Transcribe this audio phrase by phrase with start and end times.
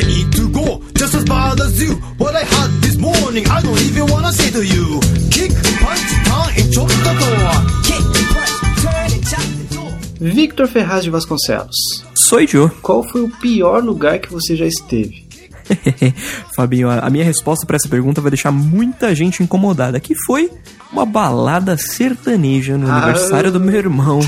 [0.00, 1.94] I need to go just as bad as you.
[2.18, 5.00] What I had this morning, I don't even wanna say to you.
[5.30, 7.52] Kick, punch, turn and chop the door.
[7.88, 9.92] Kick, punch, turn and chop the door.
[10.34, 11.76] Victor Ferraz de Vasconcelos,
[12.14, 12.70] Sou Joe.
[12.82, 15.28] qual foi o pior lugar que você já esteve?
[16.56, 20.50] Fabinho, a a minha resposta pra essa pergunta vai deixar muita gente incomodada, que foi
[20.92, 22.96] uma balada sertaneja no Ah.
[22.96, 24.20] aniversário do meu irmão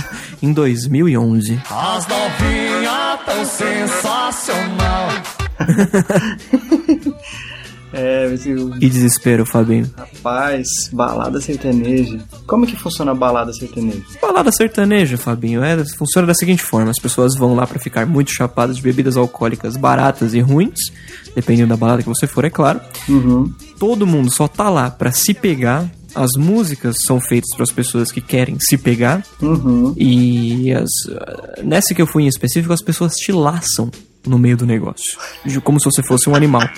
[0.43, 1.61] em 2011.
[1.68, 2.93] As novinhas
[3.27, 5.09] tão sensacional.
[7.95, 9.91] É, eu- Que desespero, Fabinho.
[9.95, 12.19] rapaz, balada sertaneja.
[12.47, 14.01] Como que funciona a balada sertaneja?
[14.20, 18.33] Balada sertaneja, Fabinho, é, funciona da seguinte forma: as pessoas vão lá pra ficar muito
[18.33, 20.79] chapadas de bebidas alcoólicas baratas e ruins,
[21.34, 22.80] dependendo da balada que você for, é claro.
[23.07, 23.52] Uhum.
[23.79, 25.84] Todo mundo só tá lá pra se pegar.
[26.15, 29.23] As músicas são feitas para as pessoas que querem se pegar.
[29.41, 29.95] Uhum.
[29.98, 30.91] E as,
[31.62, 33.91] nessa que eu fui em específico, as pessoas te laçam
[34.26, 35.18] no meio do negócio.
[35.62, 36.62] Como se você fosse um animal.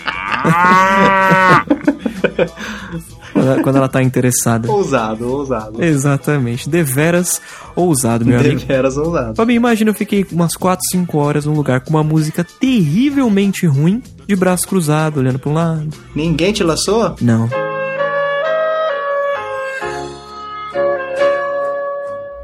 [3.33, 4.71] quando, ela, quando ela tá interessada.
[4.71, 5.83] Ousado, ousado.
[5.83, 6.69] Exatamente.
[6.69, 7.41] Deveras
[7.75, 8.61] ousado, meu amigo.
[8.61, 9.35] Deveras ousado.
[9.35, 14.03] Fabinho, imagina eu fiquei umas 4, 5 horas num lugar com uma música terrivelmente ruim,
[14.27, 15.89] de braço cruzado, olhando pra um lado.
[16.15, 17.17] Ninguém te laçou?
[17.21, 17.49] Não.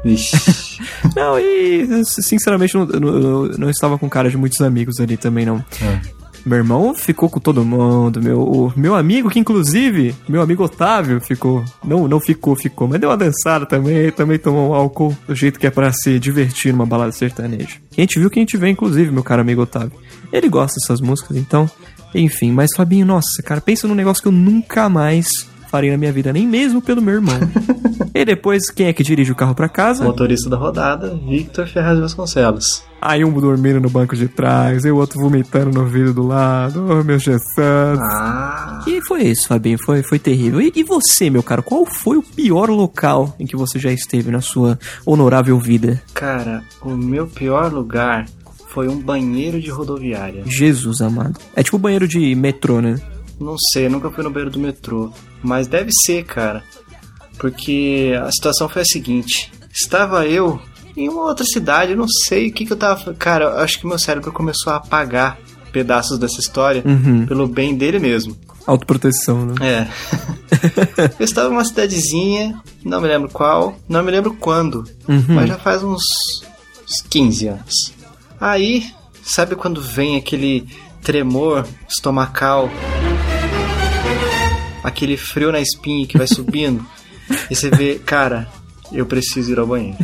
[1.15, 5.63] Não, e sinceramente não, não, não estava com cara de muitos amigos ali também, não.
[6.45, 11.63] Meu irmão ficou com todo mundo, meu, meu amigo, que inclusive, meu amigo Otávio ficou,
[11.83, 15.59] não, não ficou, ficou, mas deu uma dançada também, também tomou um álcool do jeito
[15.59, 17.77] que é pra se divertir numa balada sertaneja.
[17.95, 19.93] A gente viu que a gente vê, inclusive, meu caro amigo Otávio.
[20.33, 21.69] Ele gosta dessas músicas, então,
[22.15, 25.29] enfim, mas Fabinho, nossa, cara, pensa num negócio que eu nunca mais
[25.71, 27.39] farei na minha vida, nem mesmo pelo meu irmão.
[28.13, 30.03] e depois, quem é que dirige o carro pra casa?
[30.03, 32.83] Motorista da rodada, Victor Ferraz Vasconcelos.
[33.01, 36.85] Aí um dormindo no banco de trás, e o outro vomitando no vidro do lado.
[36.87, 37.41] Oh, meu Jesus.
[37.57, 38.83] Ah.
[38.85, 39.77] E foi isso, Fabinho.
[39.83, 40.61] Foi, foi terrível.
[40.61, 44.29] E, e você, meu caro, qual foi o pior local em que você já esteve
[44.29, 46.01] na sua honorável vida?
[46.13, 48.25] Cara, o meu pior lugar
[48.67, 50.43] foi um banheiro de rodoviária.
[50.45, 51.39] Jesus amado.
[51.55, 52.99] É tipo banheiro de metrô, né?
[53.39, 55.11] Não sei, nunca fui no banheiro do metrô.
[55.43, 56.63] Mas deve ser, cara.
[57.37, 60.59] Porque a situação foi a seguinte: estava eu
[60.95, 63.13] em uma outra cidade, não sei o que, que eu tava.
[63.13, 65.37] Cara, eu acho que meu cérebro começou a apagar
[65.71, 67.25] pedaços dessa história Uhum.
[67.25, 68.35] pelo bem dele mesmo.
[68.67, 69.55] Autoproteção, né?
[69.61, 69.87] É.
[71.17, 75.23] eu estava numa cidadezinha, não me lembro qual, não me lembro quando, Uhum.
[75.29, 76.03] mas já faz uns,
[76.87, 77.93] uns 15 anos.
[78.39, 78.85] Aí,
[79.23, 80.67] sabe quando vem aquele
[81.01, 82.69] tremor estomacal,
[84.83, 86.85] aquele frio na espinha que vai subindo,
[87.49, 88.47] e você vê, cara,
[88.91, 89.97] eu preciso ir ao banheiro.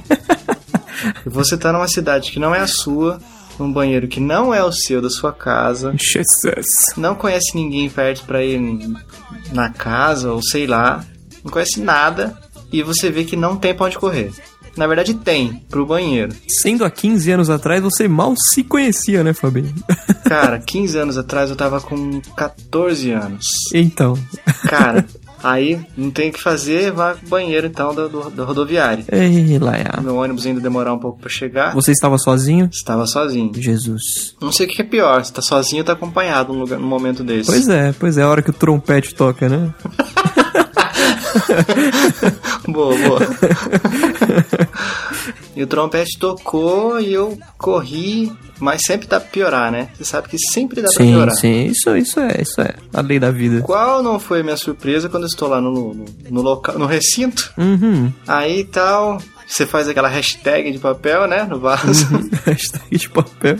[1.25, 3.19] E você tá numa cidade que não é a sua,
[3.59, 6.65] num banheiro que não é o seu, da sua casa, Jesus.
[6.95, 8.59] não conhece ninguém perto pra ir
[9.51, 11.05] na casa ou sei lá,
[11.43, 12.37] não conhece nada
[12.71, 14.31] e você vê que não tem pra onde correr.
[14.77, 16.33] Na verdade tem, pro banheiro.
[16.47, 19.73] Sendo há 15 anos atrás, você mal se conhecia, né, Fabinho?
[20.23, 23.45] Cara, 15 anos atrás eu tava com 14 anos.
[23.73, 24.17] então.
[24.69, 25.05] Cara,
[25.43, 29.05] aí não tem o que fazer, vai pro banheiro então da, do- da rodoviária.
[29.11, 29.99] Ei, Laia.
[30.01, 31.73] Meu ônibus ainda demorar um pouco pra chegar.
[31.73, 32.69] Você estava sozinho?
[32.71, 33.51] Estava sozinho.
[33.55, 34.35] Jesus.
[34.41, 36.87] Não sei o que é pior, se tá sozinho ou tá acompanhado num, lugar, num
[36.87, 37.49] momento desse.
[37.49, 39.73] Pois é, pois é, a hora que o trompete toca, né?
[42.67, 43.19] Boa, boa.
[45.55, 49.89] e o trompete tocou e eu corri, mas sempre dá pra piorar, né?
[49.95, 51.35] Você sabe que sempre dá pra Sim, piorar.
[51.35, 53.61] sim, isso, isso é, isso é a lei da vida.
[53.61, 56.85] Qual não foi a minha surpresa quando eu estou lá no, no, no local, no
[56.85, 57.53] recinto?
[57.57, 58.11] Uhum.
[58.27, 61.43] Aí tal, você faz aquela hashtag de papel, né?
[61.43, 62.05] No vaso.
[62.45, 63.57] Hashtag de papel,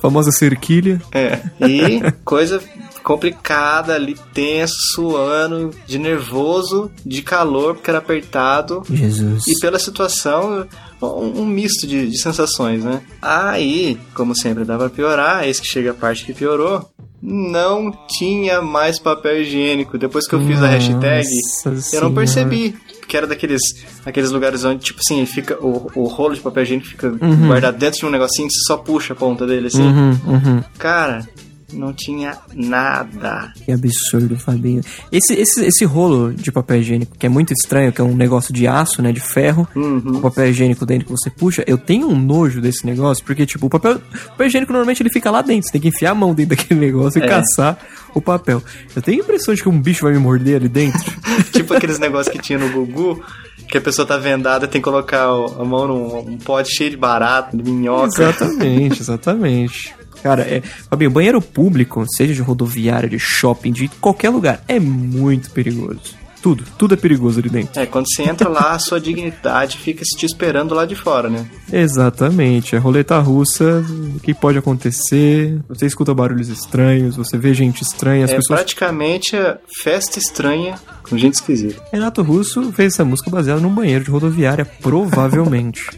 [0.00, 1.00] famosa cerquilha.
[1.12, 1.40] É.
[1.60, 2.60] E coisa
[3.06, 8.82] complicada ali, tenso, suando, de nervoso, de calor, porque era apertado.
[8.90, 9.44] Jesus.
[9.46, 10.66] E pela situação,
[11.00, 13.00] um, um misto de, de sensações, né?
[13.22, 16.84] Aí, como sempre dá pra piorar, esse que chega a parte que piorou,
[17.22, 19.96] não tinha mais papel higiênico.
[19.96, 22.10] Depois que eu fiz a hashtag, Nossa eu não Senhora.
[22.10, 22.74] percebi.
[23.06, 23.60] Que era daqueles
[24.04, 27.46] aqueles lugares onde, tipo assim, fica o, o rolo de papel higiênico fica Uhum.
[27.46, 29.80] guardado dentro de um negocinho que você só puxa a ponta dele, assim.
[29.80, 30.64] Uhum, uhum.
[30.76, 31.24] Cara,
[31.72, 33.52] não tinha nada.
[33.64, 34.80] Que absurdo, Fabinho.
[35.10, 38.52] Esse, esse, esse rolo de papel higiênico, que é muito estranho, que é um negócio
[38.52, 40.00] de aço, né, de ferro, Uhum.
[40.00, 43.66] com papel higiênico dentro que você puxa, eu tenho um nojo desse negócio, porque, tipo,
[43.66, 46.14] o papel, o papel higiênico normalmente ele fica lá dentro, você tem que enfiar a
[46.14, 47.26] mão dentro daquele negócio e É.
[47.28, 47.78] caçar
[48.14, 48.62] o papel.
[48.94, 51.12] Eu tenho a impressão de que um bicho vai me morder ali dentro.
[51.52, 53.22] tipo aqueles negócios que tinha no Gugu,
[53.68, 56.90] que a pessoa tá vendada tem que colocar o- a mão num um pote cheio
[56.90, 58.06] de barato, de minhoca.
[58.22, 59.95] exatamente, exatamente.
[60.22, 65.50] Cara, é, Fabinho, banheiro público, seja de rodoviária, de shopping, de qualquer lugar, é muito
[65.50, 66.25] perigoso.
[66.46, 67.80] Tudo, tudo é perigoso ali dentro.
[67.80, 71.44] É, quando você entra lá, a sua dignidade fica te esperando lá de fora, né?
[71.72, 73.84] Exatamente, a roleta russa,
[74.14, 75.58] o que pode acontecer?
[75.68, 78.60] Você escuta barulhos estranhos, você vê gente estranha, as é pessoas.
[78.60, 81.82] praticamente a festa estranha com gente esquisita.
[81.92, 85.90] Renato Russo fez essa música baseada num banheiro de rodoviária, provavelmente.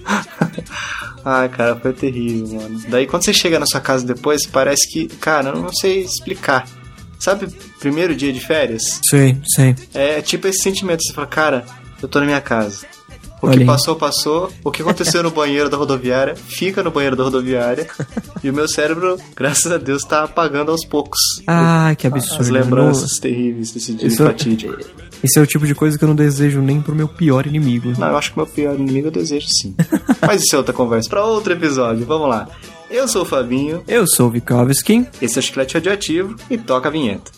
[1.26, 2.80] Ai, cara, foi terrível, mano.
[2.88, 6.64] Daí quando você chega na sua casa depois, parece que, cara, eu não sei explicar.
[7.18, 7.48] Sabe,
[7.80, 9.00] primeiro dia de férias?
[9.08, 9.74] sei, sei.
[9.94, 11.64] É tipo esse sentimento, você fala, cara,
[12.00, 12.86] eu tô na minha casa.
[13.40, 14.52] O que passou, passou.
[14.64, 17.86] O que aconteceu no banheiro da rodoviária, fica no banheiro da rodoviária.
[18.42, 21.20] e o meu cérebro, graças a Deus, tá apagando aos poucos.
[21.46, 22.40] Ah, que absurdo.
[22.42, 24.72] As lembranças terríveis desse dia Isso- fatídico.
[24.72, 27.46] Não- Esse é o tipo de coisa que eu não desejo nem pro meu pior
[27.46, 27.92] inimigo.
[27.96, 29.74] Não, eu acho que o meu pior inimigo eu desejo sim.
[30.26, 31.08] Mas isso é outra conversa.
[31.08, 32.48] Pra outro episódio, vamos lá.
[32.90, 35.06] Eu sou o Fabinho, Eu sou o Vikovsky.
[35.20, 37.30] esse é o Chiclete Radioativo e toca a vinheta.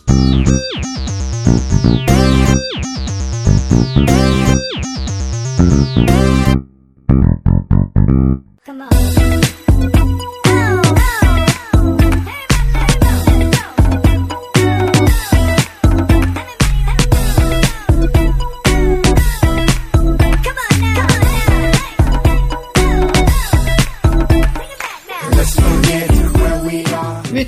[8.64, 9.30] Come on.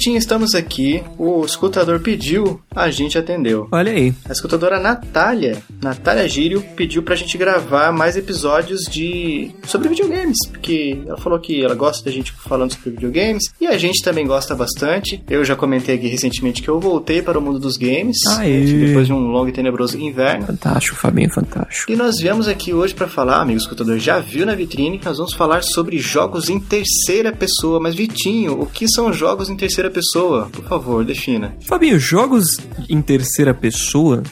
[0.02, 1.00] Vitinho, estamos aqui.
[1.16, 3.69] O escutador pediu, a gente atendeu.
[3.70, 4.12] Olha aí.
[4.28, 11.00] A escutadora Natália, Natália Gírio, pediu pra gente gravar mais episódios de sobre videogames, porque
[11.06, 14.56] ela falou que ela gosta da gente falando sobre videogames e a gente também gosta
[14.56, 15.22] bastante.
[15.31, 18.58] Eu já comentei aqui recentemente que eu voltei para o mundo dos games, Aê.
[18.58, 20.46] né, depois de um longo e tenebroso inverno.
[20.46, 21.93] Fantástico, Fabinho, fantástico.
[21.93, 25.19] E nós viemos aqui hoje pra falar, amigo escutador, já viu na vitrine que nós
[25.19, 27.78] vamos falar sobre jogos em terceira pessoa.
[27.78, 30.48] Mas Vitinho, o que são jogos em terceira pessoa?
[30.50, 31.54] Por favor, defina.
[31.66, 32.44] Fabinho, jogos
[32.88, 34.22] em terceira pessoa.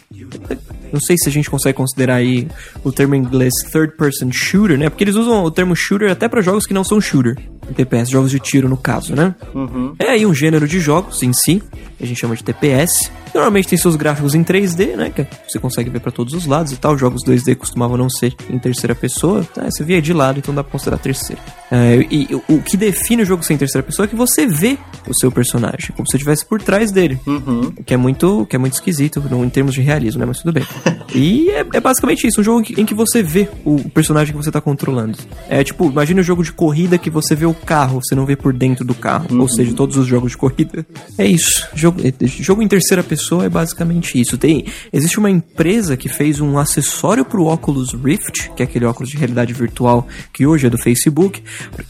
[0.92, 2.48] Não sei se a gente consegue considerar aí
[2.82, 4.88] o termo em inglês third person shooter, né?
[4.88, 7.36] Porque eles usam o termo shooter até pra jogos que não são shooter.
[7.74, 9.34] TPS, jogos de tiro no caso, né?
[9.54, 9.94] Uhum.
[9.98, 11.62] É aí um gênero de jogos em si,
[11.96, 13.10] que a gente chama de TPS.
[13.32, 15.10] Normalmente tem seus gráficos em 3D, né?
[15.14, 16.98] Que você consegue ver pra todos os lados e tal.
[16.98, 19.44] Jogos 2D costumavam não ser em terceira pessoa.
[19.54, 19.64] Tá?
[19.70, 21.40] Você via de lado, então dá pra considerar terceira.
[21.70, 24.76] É, e o- que define o jogo ser em terceira pessoa é que você vê
[25.06, 27.20] o seu personagem, como se você estivesse por trás dele.
[27.24, 27.72] Uhum.
[27.78, 30.26] O que é muito, que é muito esquisito no- em termos de realismo, né?
[30.26, 30.66] Mas tudo bem.
[31.14, 34.50] E é, é basicamente isso, um jogo em que você vê o personagem que você
[34.50, 35.16] tá controlando.
[35.48, 38.34] É tipo, imagine um jogo de corrida que você vê o carro, você não vê
[38.36, 39.26] por dentro do carro.
[39.38, 40.84] Ou seja, todos os jogos de corrida.
[41.16, 41.66] É isso.
[41.74, 44.36] Jogo, é- jogo em terceira pessoa é basicamente isso.
[44.38, 49.10] Tem, existe uma empresa que fez um acessório pro Oculus Rift, que é aquele óculos
[49.10, 51.42] de realidade virtual que hoje é do Facebook,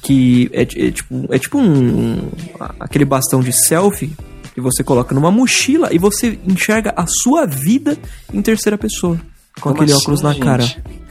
[0.02, 2.28] que é, é tipo, é tipo um,
[2.78, 4.12] aquele bastão de selfie
[4.54, 7.96] que você coloca numa mochila e você enxerga a sua vida
[8.34, 9.16] em terceira pessoa.
[9.56, 10.42] Com Como aquele assim, óculos na gente?
[10.44, 10.64] cara.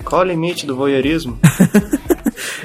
[0.04, 1.38] Qual o limite do voyeurismo?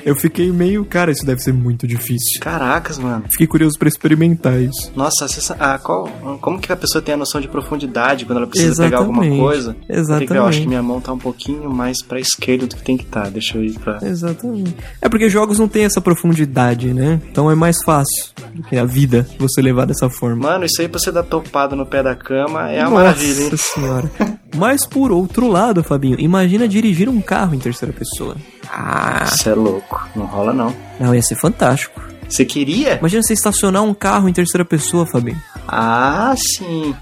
[0.04, 2.40] Eu fiquei meio, cara, isso deve ser muito difícil.
[2.40, 3.24] Caracas, mano.
[3.30, 4.92] Fiquei curioso pra experimentar isso.
[4.94, 6.08] Nossa, você sa- ah, qual,
[6.40, 9.40] como que a pessoa tem a noção de profundidade quando ela precisa pegar alguma Exatamente.
[9.42, 9.76] coisa?
[9.88, 10.34] Exatamente.
[10.34, 13.04] Eu acho que minha mão tá um pouquinho mais pra esquerda do que tem que
[13.04, 13.30] estar.
[13.30, 13.98] Deixa eu ir pra.
[14.02, 14.74] Exatamente.
[15.00, 17.20] É porque jogos não têm essa profundidade, né?
[17.30, 20.36] Então é mais fácil do que a vida você levar dessa forma.
[20.50, 23.42] Mano, isso aí pra você dar topada no pé da cama é uma Nossa maravilha,
[23.44, 23.50] hein?
[23.56, 24.10] senhora.
[24.56, 28.36] Mas por outro lado, Fabinho, imagina dirigir um carro em terceira pessoa.
[28.70, 30.08] Ah, Isso é louco.
[30.14, 30.74] Não rola, não.
[30.98, 32.00] não, ia ser fantástico.
[32.28, 32.96] Você queria?
[32.98, 35.40] Imagina você estacionar um carro em terceira pessoa, Fabinho.
[35.68, 36.94] Ah, sim.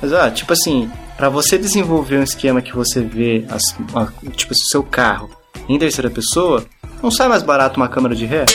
[0.00, 3.62] Mas, ó, tipo assim, pra você desenvolver um esquema que você vê, as,
[3.94, 5.30] a- tipo o seu carro
[5.68, 6.64] em terceira pessoa,
[7.02, 8.46] não sai mais barato uma câmera de ré?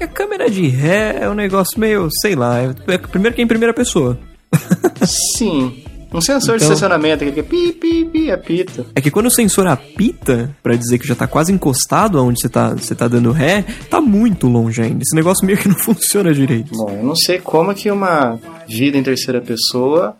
[0.00, 3.44] A câmera de ré é um negócio meio, sei lá, é, é primeiro que é
[3.44, 4.18] em primeira pessoa.
[5.38, 5.84] Sim.
[6.14, 8.86] Um sensor de Então- estacionamento, aquele que é pi, pi, pi, apita.
[8.94, 12.48] É que quando o sensor apita, pra dizer que já tá quase encostado aonde você
[12.48, 15.00] tá, você tá dando ré, tá muito longe ainda.
[15.02, 16.70] Esse negócio meio que não funciona direito.
[16.72, 18.38] Bom, eu não sei como que uma
[18.68, 20.16] vida em terceira pessoa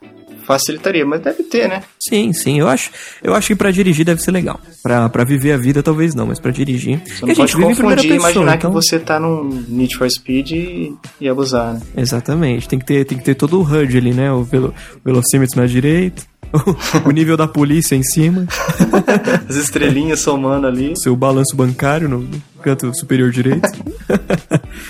[0.53, 1.83] facilitaria, mas deve ter, né?
[1.99, 2.91] Sim, sim, eu acho,
[3.23, 4.61] eu acho que pra dirigir deve ser legal.
[4.83, 7.01] Pra, pra viver a vida talvez não, mas pra dirigir.
[7.05, 8.71] Você não a pode gente vive em primeira confundir pessoa, imaginar então...
[8.71, 11.81] que você tá num Need for Speed e, e abusar, né?
[11.97, 14.31] Exatamente, tem que ter, tem que ter todo o HUD ali, né?
[14.33, 16.23] O velo, velocímetro na direita,
[17.05, 18.47] o nível da polícia em cima,
[19.49, 22.29] As estrelinhas somando ali seu balanço bancário no
[22.63, 23.69] canto superior direito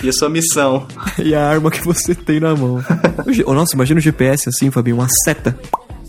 [0.03, 0.85] e a sua missão.
[1.17, 2.83] e a arma que você tem na mão.
[3.45, 5.57] Oh, nossa, imagina o GPS assim, Fabinho, uma seta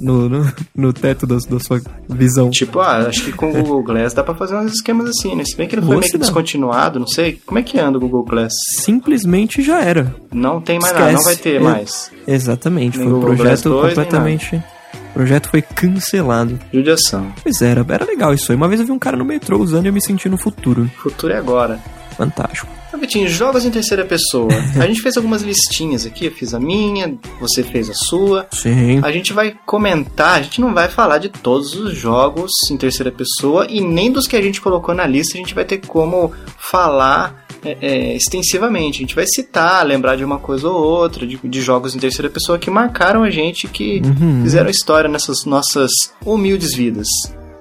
[0.00, 2.50] no, no, no teto da, da sua visão.
[2.50, 5.44] Tipo, ah, acho que com o Google Glass dá pra fazer uns esquemas assim, né?
[5.44, 6.24] Se bem que ele foi meio que dá.
[6.24, 7.40] descontinuado, não sei.
[7.46, 8.52] Como é que anda o Google Glass?
[8.80, 10.14] Simplesmente já era.
[10.32, 12.10] Não tem mais nada, não vai ter É, mais.
[12.26, 14.62] Exatamente, Nem foi um Google Glass projeto 2, nem completamente.
[15.14, 16.58] O projeto foi cancelado.
[16.72, 17.32] Judiação.
[17.40, 18.56] Pois era, era legal isso aí.
[18.56, 20.90] Uma vez eu vi um cara no metrô usando e eu me senti no futuro.
[20.96, 21.80] Futuro é agora.
[22.16, 22.68] Fantástico.
[23.04, 24.50] Vitinho, jogos em terceira pessoa.
[24.80, 28.46] A gente fez algumas listinhas aqui, eu fiz a minha, você fez a sua.
[28.50, 29.00] Sim.
[29.02, 33.12] A gente vai comentar, a gente não vai falar de todos os jogos em terceira
[33.12, 36.32] pessoa e nem dos que a gente colocou na lista a gente vai ter como
[36.56, 38.96] falar é, é, extensivamente.
[38.98, 42.28] A gente vai citar, lembrar de uma coisa ou outra, de, de jogos em terceira
[42.30, 44.42] pessoa que marcaram a gente, que Uhum.
[44.42, 45.90] fizeram história nessas nossas
[46.24, 47.06] humildes vidas.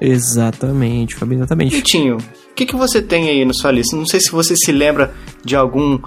[0.02, 1.76] Exatamente, Fabinho, exatamente.
[1.76, 3.96] Vitinho, o que, que você tem aí na sua lista?
[3.96, 5.98] Não sei se você se lembra de algum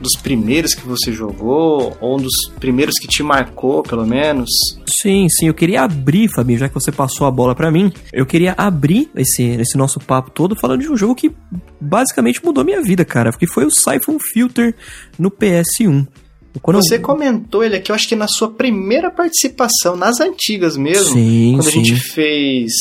[0.00, 4.48] dos primeiros que você jogou, ou um dos primeiros que te marcou, pelo menos.
[4.86, 8.24] Sim, sim, eu queria abrir, Fabinho, já que você passou a bola pra mim, eu
[8.24, 11.32] queria abrir esse, esse nosso papo todo falando de um jogo que
[11.80, 14.74] basicamente mudou minha vida, cara, que foi o Siphon Filter
[15.18, 16.06] no PS1.
[16.62, 20.76] Quando eu- Você comentou ele aqui, eu acho que na sua primeira participação, nas antigas
[20.76, 21.80] mesmo, Sim, quando sim.
[21.80, 22.72] a gente fez.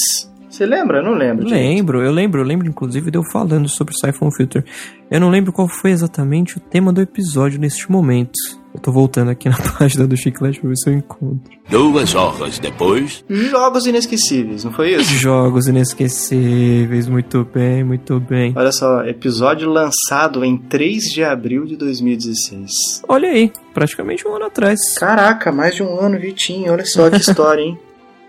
[0.58, 0.98] Você lembra?
[0.98, 1.46] Eu não lembro.
[1.46, 1.68] direito.
[1.68, 4.66] Lembro, eu lembro, eu lembro inclusive de eu falando sobre o Siphon Filter.
[5.12, 8.34] Eu não lembro qual foi exatamente o tema do episódio neste momento.
[8.74, 11.56] Eu tô voltando aqui na página do Chiclete pra ver se eu encontro.
[11.70, 13.24] Duas horas depois.
[13.30, 15.14] Jogos inesquecíveis, não foi isso?
[15.14, 18.52] Jogos inesquecíveis, muito bem, muito bem.
[18.56, 23.04] Olha só, episódio lançado em 3 de abril de 2016.
[23.08, 24.80] Olha aí, praticamente um ano atrás.
[24.98, 26.72] Caraca, mais de um ano, Vitinho.
[26.72, 27.78] Olha só que história, hein?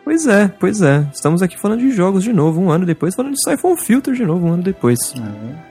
[0.09, 1.07] Pois é, pois é.
[1.13, 4.25] Estamos aqui falando de jogos de novo, um ano depois, falando de Siphon Filter de
[4.25, 4.99] novo, um ano depois.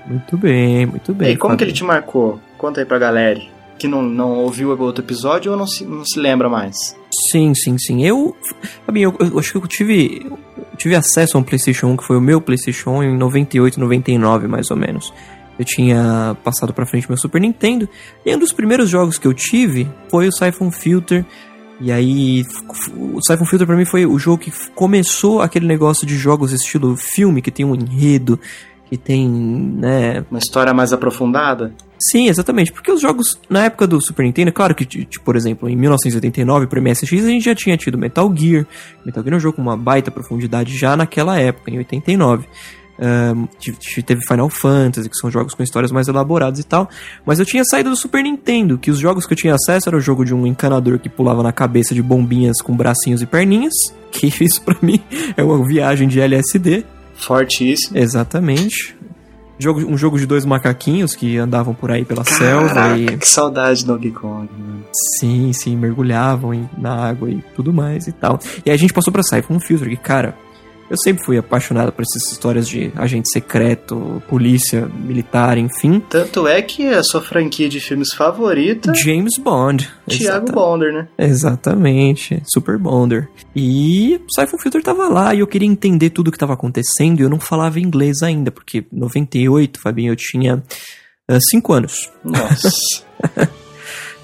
[0.06, 1.28] Muito bem, muito E bem.
[1.30, 2.40] aí, como que ele te marcou?
[2.56, 3.42] Conta aí pra galera
[3.80, 6.76] que não, não ouviu o outro episódio ou não se, não se lembra mais.
[7.32, 8.06] Sim, sim, sim.
[8.06, 8.38] Eu,
[8.86, 12.04] Fabinho, eu, eu acho que eu tive, eu tive acesso a um PlayStation 1, que
[12.04, 15.12] foi o meu PlayStation 1 em 98, 99, mais ou menos.
[15.58, 17.90] Eu tinha passado pra frente meu Super Nintendo.
[18.24, 21.26] E um dos primeiros jogos que eu tive foi o Siphon Filter.
[21.80, 22.44] E aí,
[22.96, 26.96] o Siphon Filter pra mim foi o jogo que começou aquele negócio de jogos estilo
[26.98, 28.40] filme, que tem um enredo,
[28.90, 31.74] que tem, né, Uma história mais aprofundada?
[32.00, 32.72] Sim, exatamente.
[32.72, 36.68] Porque os jogos, na época do Super Nintendo, claro que, tipo, por exemplo, em 1989,
[36.68, 38.66] pro MSX, a gente já tinha tido Metal Gear.
[39.06, 42.48] Metal Gear é um jogo com uma baita profundidade já naquela época, em 89.
[44.06, 46.90] Teve Final Fantasy, que são jogos com histórias mais elaboradas e tal.
[47.26, 49.98] Mas eu tinha saído do Super Nintendo, que os jogos que eu tinha acesso era
[49.98, 53.74] o jogo de um encanador que pulava na cabeça de bombinhas com bracinhos e perninhas.
[54.10, 55.00] Que isso pra mim
[55.36, 56.86] é uma viagem de LSD.
[57.14, 57.98] Fortíssimo.
[57.98, 58.96] Exatamente.
[59.60, 63.18] Jogo, um jogo de dois macaquinhos que andavam por aí pela selva Caraca, e.
[63.18, 64.84] que saudade do Donkey Kong, mano.
[65.20, 68.40] Sim, sim, mergulhavam na água e tudo mais e tal.
[68.66, 70.36] E aí a gente passou pra Siphon Filter, que, cara,
[70.90, 76.02] eu sempre fui apaixonado por essas histórias de agente secreto, polícia, militar, enfim.
[76.10, 79.90] Tanto é que a sua franquia de filmes favorita, James Bond.
[80.08, 81.08] Thiago Bonder, né?
[81.18, 83.28] Exatamente, Super Bonder.
[83.56, 87.24] E Siphon Filter tava lá e eu queria entender tudo o que tava acontecendo e
[87.24, 90.64] eu não falava inglês ainda, porque em 98, Fabinho, eu tinha
[91.52, 92.10] 5 anos.
[92.24, 92.70] Nossa.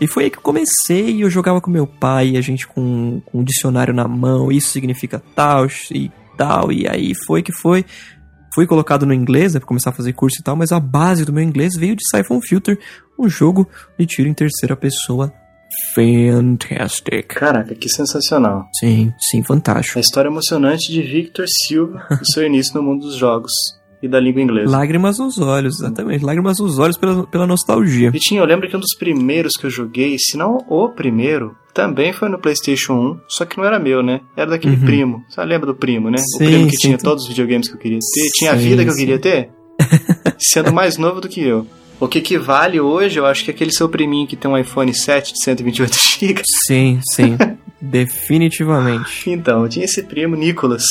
[0.01, 3.21] E foi aí que eu comecei e eu jogava com meu pai, a gente com,
[3.25, 7.85] com um dicionário na mão, isso significa tal e tal, e aí foi que foi.
[8.53, 11.25] Fui colocado no inglês, né, pra começar a fazer curso e tal, mas a base
[11.25, 12.77] do meu inglês veio de Siphon Filter,
[13.17, 15.33] um jogo de tiro em terceira pessoa
[15.95, 17.27] fantastic.
[17.27, 18.67] Caraca, que sensacional.
[18.79, 19.97] Sim, sim, fantástico.
[19.97, 23.51] A história emocionante de Victor Silva e seu início no mundo dos jogos
[24.03, 24.69] e da língua inglesa.
[24.69, 26.25] Lágrimas nos olhos, exatamente.
[26.25, 28.11] Lágrimas nos olhos pela, pela nostalgia.
[28.11, 32.11] Vitinho, eu lembro que um dos primeiros que eu joguei, se não o primeiro, também
[32.11, 34.19] foi no PlayStation 1, só que não era meu, né?
[34.35, 34.81] Era daquele Uhum.
[34.85, 35.23] primo.
[35.29, 36.17] Você lembra do primo, né?
[36.17, 38.55] Sim, o primo que sim, tinha todos os videogames que eu queria ter, tinha a
[38.55, 39.49] vida que eu queria ter,
[40.37, 41.65] sendo mais novo do que eu.
[41.99, 44.93] O que equivale hoje, eu acho que é aquele seu priminho que tem um iPhone
[44.93, 46.41] 7 de 128 GB.
[46.67, 47.37] Sim, sim.
[47.81, 49.29] Definitivamente.
[49.29, 50.83] Então, eu tinha esse primo, Nicolas.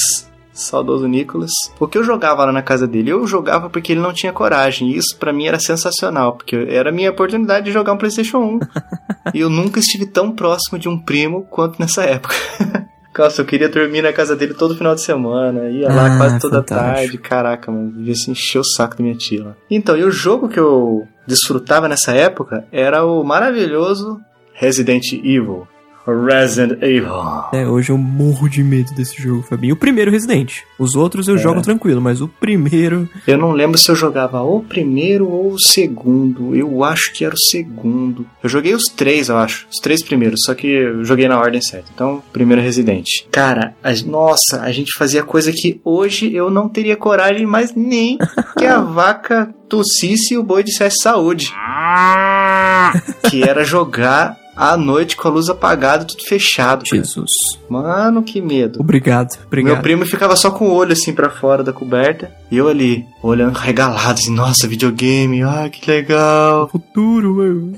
[0.52, 1.50] Saudoso Nicolas.
[1.80, 3.10] O que eu jogava lá na casa dele?
[3.10, 4.90] Eu jogava porque ele não tinha coragem.
[4.90, 8.38] E isso pra mim era sensacional, porque era a minha oportunidade de jogar um PlayStation
[8.38, 8.60] 1.
[9.34, 12.34] e eu nunca estive tão próximo de um primo quanto nessa época.
[13.18, 15.68] Nossa, eu queria dormir na casa dele todo final de semana.
[15.68, 16.94] Ia lá Ah, quase toda fantástico.
[16.94, 17.18] tarde.
[17.18, 17.90] Caraca, mano.
[17.92, 19.54] Devia se encher o saco da minha tia lá.
[19.70, 24.18] Então, e o jogo que eu desfrutava nessa época era o maravilhoso
[24.54, 25.66] Resident Evil.
[26.06, 27.12] Resident Evil.
[27.52, 29.74] É, hoje eu morro de medo desse jogo, Fabinho.
[29.74, 30.58] O primeiro Resident.
[30.78, 33.08] Os outros eu jogo tranquilo, mas o primeiro.
[33.26, 36.54] Eu não lembro se eu jogava o primeiro ou o segundo.
[36.56, 38.26] Eu acho que era o segundo.
[38.42, 39.66] Eu joguei os três, eu acho.
[39.70, 41.90] Os três primeiros, só que eu joguei na ordem certa.
[41.94, 43.06] Então, primeiro Resident.
[43.30, 48.18] Cara, a- nossa, a gente fazia coisa que hoje eu não teria coragem mais nem
[48.58, 51.52] que a vaca tossisse e o boi dissesse saúde.
[53.30, 56.84] que era jogar à noite com a luz apagada, tudo fechado.
[56.84, 57.02] cara.
[57.02, 57.30] Jesus.
[57.68, 58.80] Mano, que medo.
[58.80, 59.72] Obrigado, obrigado.
[59.74, 62.30] Meu primo ficava só com o olho assim pra fora da coberta.
[62.50, 66.68] E eu ali, olhando regalado, assim, nossa, videogame, ah, que legal.
[66.68, 67.72] Futuro, meu.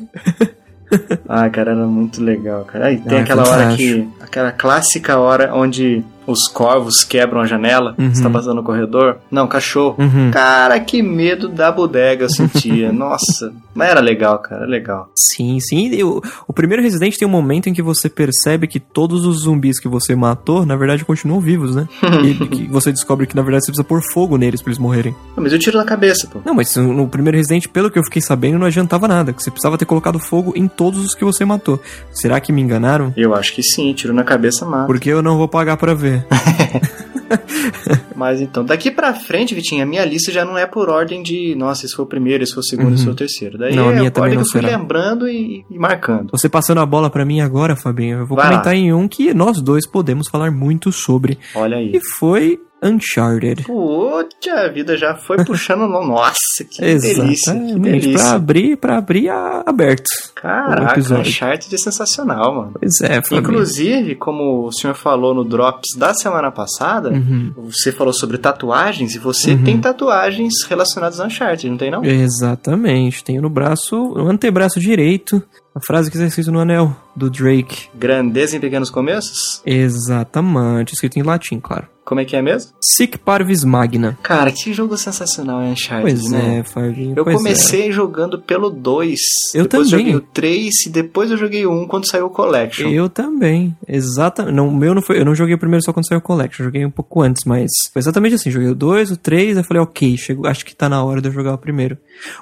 [1.28, 2.86] Ah, cara, era muito legal, cara.
[2.86, 4.08] Aí tem Ah, aquela hora que.
[4.20, 8.14] Aquela clássica hora onde os corvos quebram a janela, Uhum.
[8.14, 9.18] você tá passando no corredor.
[9.30, 9.96] Não, cachorro.
[9.98, 10.30] Uhum.
[10.30, 12.92] Cara, que medo da bodega eu sentia.
[12.92, 13.52] Nossa.
[13.74, 15.08] Mas era legal, cara, era legal.
[15.16, 15.88] Sim, sim.
[15.92, 16.22] E o,
[16.54, 20.14] primeiro Resident tem um momento em que você percebe que todos os zumbis que você
[20.14, 21.88] matou, na verdade, continuam vivos, né?
[22.24, 25.14] e que você descobre que, na verdade, você precisa pôr fogo neles pra eles morrerem.
[25.36, 26.38] Não, Mas eu tiro na cabeça, pô.
[26.44, 29.32] Não, mas no primeiro Resident, pelo que eu fiquei sabendo, não adiantava nada.
[29.32, 31.80] Que você precisava ter colocado fogo em todos os que você matou.
[32.12, 33.12] Será que me enganaram?
[33.16, 34.86] Eu acho que sim, tiro na cabeça, mano.
[34.86, 36.13] Porque eu não vou pagar pra ver.
[36.14, 36.80] 诶嘿嘿嘿
[38.14, 41.54] Mas então, daqui pra frente, Vitinho, a minha lista já não é por ordem de,
[41.56, 43.58] nossa, esse foi o primeiro, esse foi o segundo, esse foi o terceiro.
[43.58, 43.76] Daí Uhum.
[43.76, 44.76] Não, a é minha a também ordem não que eu fui será.
[44.78, 46.30] lembrando e, e marcando.
[46.30, 48.78] Você passando a bola pra mim agora, Fabinho, eu vou Vai comentar lá.
[48.78, 51.38] em um que nós dois podemos falar muito sobre.
[51.54, 51.92] Olha aí.
[51.94, 53.62] E foi Uncharted.
[53.64, 55.88] Puta vida, já foi puxando.
[55.88, 56.34] no- Nossa,
[56.70, 57.54] que delícia.
[57.54, 58.12] Que delícia.
[58.12, 60.04] Pra abrir, pra abrir a- aberto.
[60.34, 61.00] Caraca.
[61.00, 62.72] Uncharted é sensacional, mano.
[62.78, 63.40] Pois é, Fabinho.
[63.40, 67.52] Inclusive, como o senhor falou no Drops da semana passada, Uhum.
[67.56, 72.04] você falou sobre tatuagens e você tem tatuagens relacionadas a Uncharted, não tem não?
[72.04, 73.22] Exatamente.
[73.22, 75.42] Tenho no braço, no antebraço direito,
[75.74, 77.88] a frase que está escrita no anel do Drake.
[77.94, 79.60] Grandeza em pequenos começos?
[79.64, 80.94] Exatamente.
[80.94, 81.88] Escrito em latim, claro.
[82.04, 82.70] Como é que é mesmo?
[82.82, 84.18] Sic parvis magna.
[84.22, 86.58] Cara, que jogo sensacional é Uncharted, Pois né?
[86.58, 87.14] é, Fabinho.
[87.16, 89.18] Eu pois comecei jogando pelo 2.
[89.54, 90.04] Eu depois também.
[90.12, 92.88] joguei o 3 e depois eu joguei o 1 quando saiu o Collection.
[92.90, 92.92] é.
[92.92, 93.74] Eu também.
[93.88, 94.54] Exatamente.
[94.54, 95.18] Não, o meu não foi.
[95.18, 96.62] Eu não joguei o primeiro só quando saiu o Collection.
[96.62, 98.50] Eu joguei um pouco antes, mas foi exatamente assim.
[98.50, 101.28] Joguei o 2, o 3, aí falei, ok, chegou, acho que tá na hora de
[101.28, 101.96] eu jogar o primeiro.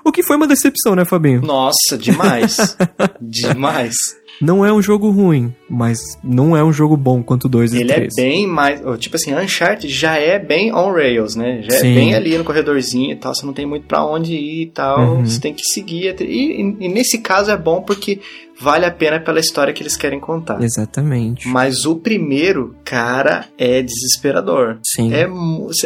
[0.04, 1.40] O que foi uma decepção, né, Fabinho?
[1.40, 2.76] Nossa, demais.
[3.22, 3.94] demais.
[4.40, 7.76] Não é um jogo ruim, mas não é um jogo bom quanto o 2 e
[7.76, 8.14] o Ele é 3.
[8.16, 8.82] bem mais.
[8.84, 11.62] oh, Tipo assim, Uncharted já é bem on rails, né?
[11.62, 11.92] Já Sim.
[11.92, 13.34] é bem ali no corredorzinho e tal.
[13.34, 14.98] Você não tem muito pra onde ir e tal.
[15.16, 15.24] Uhum.
[15.24, 16.14] Você tem que seguir.
[16.20, 18.18] E, e- e nesse caso é bom porque
[18.62, 20.62] vale a pena pela história que eles querem contar.
[20.62, 21.48] Exatamente.
[21.48, 24.78] Mas o primeiro, cara, é desesperador.
[24.84, 25.12] Sim.
[25.12, 25.28] É,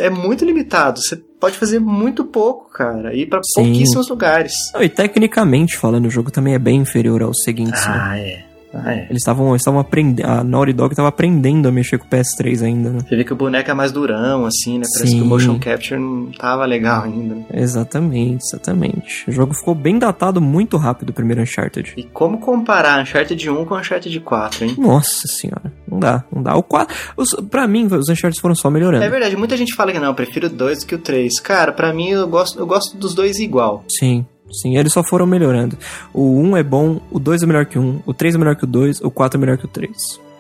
[0.01, 1.01] é muito limitado.
[1.01, 3.15] Você pode fazer muito pouco, cara.
[3.15, 3.65] Ir pra Sim.
[3.65, 4.53] pouquíssimos lugares.
[4.75, 7.93] Não, e tecnicamente falando, o jogo também é bem inferior aos seguintes, né?
[7.95, 8.46] Ah, é.
[8.85, 9.05] Ah, é.
[9.05, 10.27] Eles estavam estavam aprendendo.
[10.27, 12.99] A Naughty Dog estava aprendendo a mexer com o PS3 ainda, né?
[13.01, 14.85] Você vê que o boneco é mais durão, assim, né?
[14.93, 15.19] Parece Sim.
[15.19, 17.35] que o motion capture não tava legal ainda.
[17.37, 17.45] né?
[17.55, 19.25] Exatamente, exatamente.
[19.29, 21.95] O jogo ficou bem datado muito rápido, o primeiro Uncharted.
[21.97, 24.75] E como comparar Uncharted 1 com Uncharted 4, hein?
[24.79, 26.57] Nossa senhora, não dá, não dá.
[26.57, 29.05] O 4, os, pra mim, os Uncharted foram só melhorando.
[29.05, 31.41] É verdade, muita gente fala que não, eu prefiro o 2 do que o 3.
[31.41, 33.85] Cara, pra mim eu gosto, eu gosto dos dois igual.
[33.99, 35.77] Sim, sim, eles só foram melhorando.
[36.13, 38.57] O 1 é bom, o 2 é melhor que o 1, o 3 é melhor
[38.57, 39.91] que o 2, o 4 é melhor que o 3.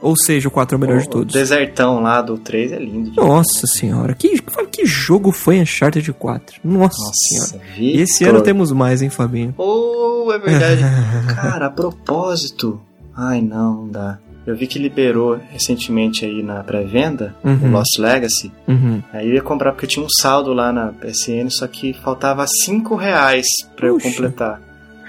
[0.02, 1.32] Ou seja, o 4 é o melhor de O todos.
[1.32, 3.10] desertão lá do 3 é lindo.
[3.10, 3.28] demais.
[3.28, 4.40] Nossa senhora, que,
[4.70, 6.60] que jogo foi Uncharted 4?
[6.62, 6.96] Nossa,
[7.28, 7.52] senhora.
[7.54, 8.34] Nossa, E esse Victor.
[8.36, 9.54] ano temos mais, hein, Fabinho?
[9.56, 10.82] Oh, é verdade.
[11.34, 12.78] Cara, a propósito.
[13.16, 14.18] Ai, não, não dá.
[14.46, 17.58] Eu vi que liberou recentemente aí na pré-venda Uhum.
[17.64, 18.52] o Lost Legacy.
[18.68, 19.02] Uhum.
[19.12, 22.94] Aí eu ia comprar porque tinha um saldo lá na PSN, só que faltava 5
[22.94, 24.08] reais pra eu Puxa.
[24.10, 24.60] completar.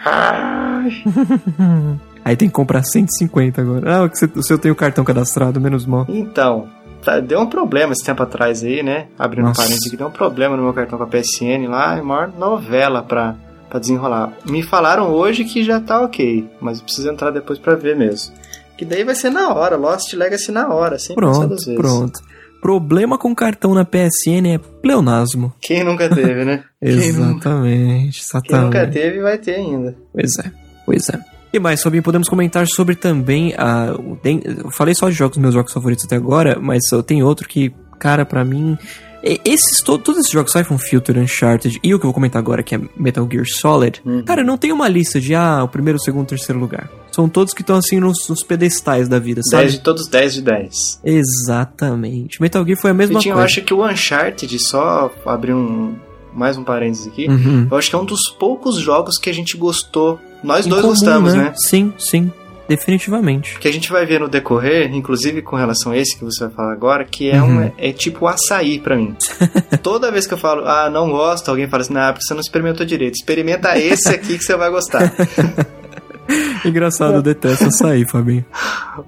[0.04, 1.04] Ai.
[2.26, 4.04] Aí tem que comprar 150 agora.
[4.04, 6.06] Ah, o seu tem o cartão cadastrado, menos mal.
[6.10, 6.68] Então,
[7.04, 9.08] tá- deu um problema esse tempo atrás aí, né?
[9.18, 9.62] Abrindo Nossa.
[9.62, 13.02] parênteses aqui, deu um problema no meu cartão com a PSN lá, é maior novela
[13.02, 13.36] pra,
[13.70, 14.34] pra desenrolar.
[14.46, 18.34] Me falaram hoje que já tá ok, mas eu preciso entrar depois pra ver mesmo.
[18.78, 21.82] Que daí vai ser na hora, Lost Legacy na hora, sem pensar Pronto, duas vezes.
[21.82, 22.20] pronto.
[22.62, 25.54] Problema com cartão na PSN é pleonasmo.
[25.62, 26.64] Quem nunca teve, né?
[26.82, 28.94] Nunca, Exatamente, quem nunca exatamente.
[28.94, 29.96] teve vai ter ainda.
[30.14, 30.52] Pois é,
[30.86, 31.20] pois é.
[31.54, 33.96] E mais, Fabinho, podemos comentar sobre também a.
[34.64, 37.74] Eu falei só de jogos, meus jogos favoritos até agora, mas eu tenho outro que,
[38.00, 38.78] cara, pra mim.
[39.46, 42.62] Esses, to- todos esses jogos, Siphon Filter, Uncharted e o que eu vou comentar agora,
[42.64, 44.24] que é Metal Gear Solid, Uhum.
[44.24, 46.90] cara, não tem uma lista de, ah, o primeiro, o segundo, o terceiro lugar.
[47.12, 49.64] São todos que estão assim nos, nos pedestais da vida, sabe?
[49.64, 51.02] 10 de todos 10 de 10.
[51.04, 52.42] Exatamente.
[52.42, 53.46] Metal Gear foi a mesma Vitinho, eu coisa.
[53.46, 55.96] acho que o Uncharted, só abrir um.
[56.34, 57.28] Mais um parênteses aqui.
[57.28, 57.68] Uhum.
[57.72, 60.20] Eu acho que é um dos poucos jogos que a gente gostou.
[60.44, 61.52] Nós Em dois comum, gostamos, né?
[61.56, 62.32] Sim, sim.
[62.68, 63.60] Definitivamente.
[63.60, 66.54] Que a gente vai ver no decorrer, inclusive com relação a esse que você vai
[66.54, 69.16] falar agora, que é um é tipo açaí pra mim.
[69.82, 72.42] Toda vez que eu falo, ah, não gosto, alguém fala assim, não, porque você não
[72.42, 73.16] experimentou direito.
[73.16, 75.14] Experimenta esse aqui que você vai gostar.
[76.66, 78.46] Engraçado, eu detesto açaí, Fabinho.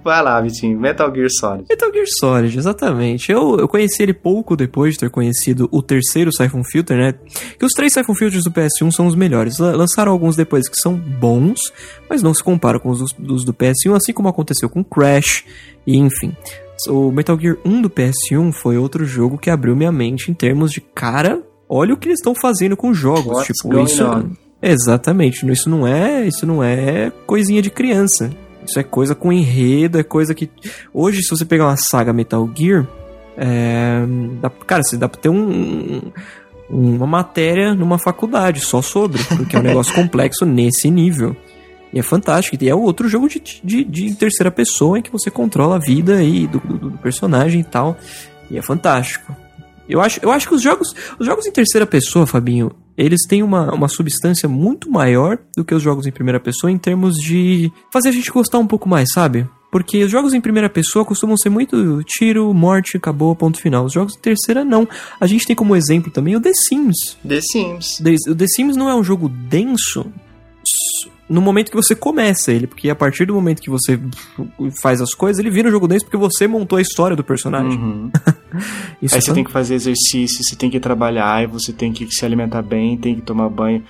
[0.03, 1.65] vai lá, Vitinho, Metal Gear Solid.
[1.69, 3.31] Metal Gear Solid, exatamente.
[3.31, 7.13] Eu, eu conheci ele pouco depois de ter conhecido o terceiro Siphon Filter, né?
[7.57, 9.57] Que os três Siphon Filters do PS1 são os melhores.
[9.59, 11.59] La- Lançaram alguns depois que são bons,
[12.09, 15.43] mas não se comparam com os dos, dos do PS1, assim como aconteceu com Crash,
[15.85, 16.35] e enfim.
[16.87, 20.71] O Metal Gear 1 do PS1 foi outro jogo que abriu minha mente em termos
[20.71, 23.25] de cara, olha o que eles estão fazendo com jogos.
[23.37, 24.05] What's tipo, isso.
[24.05, 24.29] on?
[24.61, 28.29] Exatamente, isso não é, isso não é coisinha de criança.
[28.65, 30.49] Isso é coisa com enredo, é coisa que
[30.93, 32.85] hoje se você pegar uma saga Metal Gear,
[33.37, 34.01] é,
[34.41, 36.01] dá, cara, você dá pra ter um,
[36.69, 41.35] um- uma matéria numa faculdade só sobre, porque é um negócio complexo nesse nível.
[41.91, 42.55] E é fantástico.
[42.63, 46.17] E é outro jogo de, de, de terceira pessoa em que você controla a vida
[46.17, 47.97] aí do, do- do personagem e tal.
[48.51, 49.35] E é fantástico.
[49.89, 53.41] Eu acho, eu acho que os jogos, os jogos em terceira pessoa, Fabinho, eles têm
[53.43, 57.71] uma, uma substância muito maior do que os jogos em primeira pessoa em termos de
[57.91, 59.47] fazer a gente gostar um pouco mais, sabe?
[59.71, 63.85] Porque os jogos em primeira pessoa costumam ser muito tiro, morte, acabou, ponto final.
[63.85, 64.87] Os jogos em terceira, não.
[65.19, 67.17] A gente tem como exemplo também o The Sims.
[67.27, 67.97] The Sims.
[68.03, 70.05] The- O The Sims não é um jogo denso
[71.29, 73.99] no momento que você começa ele, porque a partir do momento que você
[74.81, 77.77] faz as coisas, ele vira um jogo denso porque você montou a história do personagem.
[77.79, 78.11] Uhum.
[79.01, 82.07] Isso Aí é você tem que fazer exercício, você tem que trabalhar, você tem que
[82.11, 83.83] se alimentar bem, tem que tomar banho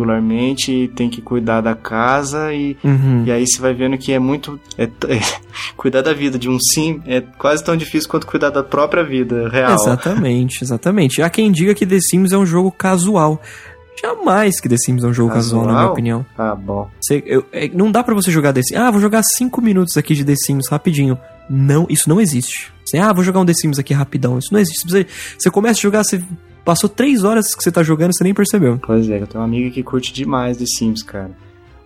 [0.00, 3.24] regularmente, tem que cuidar da casa e, Uhum.
[3.26, 4.58] e aí você vai vendo que é muito.
[4.76, 5.06] é t-
[5.76, 9.48] cuidar da vida de um sim é quase tão difícil quanto cuidar da própria vida
[9.48, 9.74] real.
[9.74, 11.22] Exatamente, exatamente.
[11.22, 13.40] Há quem diga que The Sims é um jogo casual.
[14.00, 15.92] Jamais que The Sims é um jogo casual, na minha Casual?
[15.92, 16.26] opinião.
[16.36, 16.88] Ah, bom.
[17.00, 18.80] Você- eu- é, não dá pra você jogar The Sims.
[18.80, 21.18] Ah, vou jogar 5 minutos aqui de The Sims rapidinho.
[21.48, 22.72] Não, isso não existe.
[22.84, 24.38] Você, ah, vou jogar um The Sims aqui rapidão.
[24.38, 24.88] Isso não existe.
[24.88, 25.06] Você,
[25.38, 26.22] você começa a jogar, você
[26.64, 28.78] passou 3 horas que você tá jogando, você nem percebeu.
[28.84, 31.30] Pois é, eu tenho uma amiga que curte demais The Sims, cara.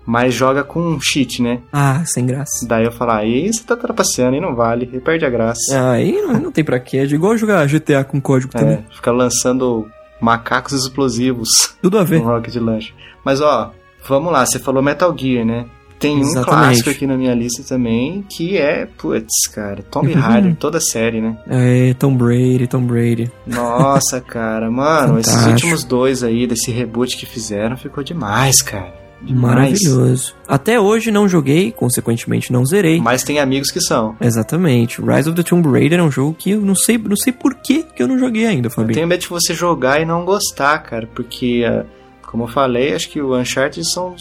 [0.06, 1.60] Mas joga com cheat, né?
[1.72, 2.66] Ah, sem graça.
[2.66, 5.60] Daí eu falo, ah, aí você tá trapaceando, aí não vale, aí perde a graça.
[5.92, 6.96] Aí não, não tem pra quê.
[6.98, 8.76] É igual jogar GTA com código também.
[8.76, 9.86] É, fica lançando
[10.20, 11.48] macacos explosivos
[11.82, 12.18] Tudo a ver.
[12.22, 12.94] Rocket Launch.
[13.24, 13.72] Mas ó,
[14.08, 15.66] vamos lá, você falou Metal Gear, né?
[15.98, 16.46] Tem um Exatamente.
[16.48, 20.18] clássico aqui na minha lista também, que é, putz, cara, Tomb Uhum.
[20.18, 21.36] Raider, toda a série, né?
[21.46, 23.30] É, Tom Brady, Tom Brady.
[23.46, 28.94] Nossa, cara, mano, esses últimos dois aí, desse reboot que fizeram, ficou demais, cara.
[29.22, 30.34] Maravilhoso.
[30.48, 33.00] Até hoje não joguei, consequentemente não zerei.
[33.00, 34.16] Mas tem amigos que são.
[34.20, 35.00] Exatamente.
[35.00, 37.54] Rise of the Tomb Raider é um jogo que eu não sei, não sei por
[37.56, 38.94] que eu não joguei ainda, Eu Fabinho.
[38.94, 41.84] tenho medo de você jogar e não gostar, cara, porque, ah,
[42.30, 44.14] como eu falei, acho que o Uncharted são,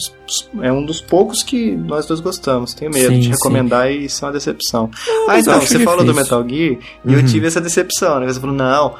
[0.60, 2.74] é um dos poucos que nós dois gostamos.
[2.74, 3.30] Tenho medo Sim, de sim.
[3.30, 4.90] recomendar e ser uma decepção.
[4.92, 6.12] ah, mas eu então, você falou do.
[6.12, 7.26] Metal Gear e eu Uhum.
[7.26, 8.26] tive essa decepção, né?
[8.26, 8.94] Você falou, não,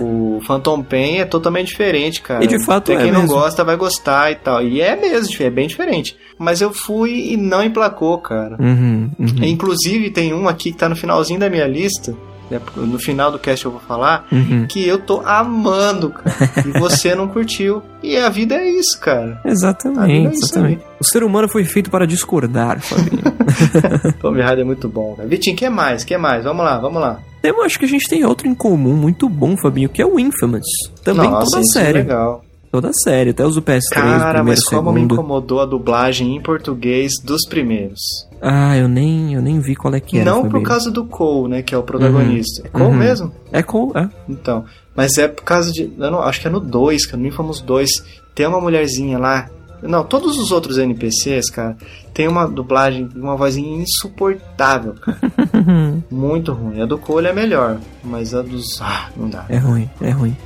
[0.00, 2.42] o, o Phantom Pain é totalmente diferente, cara.
[2.42, 3.34] E de fato Até é quem não mesmo.
[3.36, 4.62] gosta vai gostar e tal.
[4.62, 6.16] E é mesmo, é bem diferente.
[6.38, 8.56] Mas eu fui e não emplacou, cara.
[8.58, 9.26] Uhum, uhum.
[9.44, 12.16] Inclusive, tem um aqui que tá no finalzinho da minha lista.
[12.50, 14.66] Né, No final do cast eu vou falar Uhum.
[14.66, 16.36] que eu tô amando, cara.
[16.66, 17.82] E você não curtiu.
[18.02, 19.40] E a vida é isso, cara.
[19.44, 20.82] Exatamente, é isso exatamente.
[21.00, 23.22] O ser humano foi feito para discordar, Fabinho.
[24.20, 25.28] Tomb Raider é muito bom, cara.
[25.28, 26.04] Vitinho, que mais?
[26.04, 26.44] que mais?
[26.44, 27.18] Vamos lá, vamos lá.
[27.42, 30.18] eu acho que a gente tem outro em comum muito bom, Fabinho, que é o
[30.18, 30.64] Infamous.
[31.04, 31.98] Também Nossa, toda isso é série.
[31.98, 32.42] legal.
[32.72, 35.14] Toda a série, até os do PS3, Cara, mas como me segundo.
[35.14, 38.00] incomodou a dublagem em português dos primeiros.
[38.40, 41.48] Ah, eu nem, eu nem vi qual é que era, não por causa do Cole,
[41.50, 42.62] né, que é o protagonista.
[42.66, 42.94] É Cole Uhum.
[42.96, 43.32] mesmo?
[43.52, 44.08] É cool, é.
[44.28, 45.86] Então, mas é por causa de.
[45.96, 47.90] Não, acho que é no 2, cara, no Infamous 2.
[48.34, 49.48] Tem uma mulherzinha lá.
[49.82, 51.76] Não, todos os outros NPCs, cara,
[52.14, 55.18] tem uma dublagem, uma vozinha insuportável, cara.
[56.10, 56.80] Muito ruim.
[56.80, 58.80] A do Cole é melhor, mas a dos.
[58.80, 59.44] Ah, não dá.
[59.48, 60.36] É ruim, é ruim.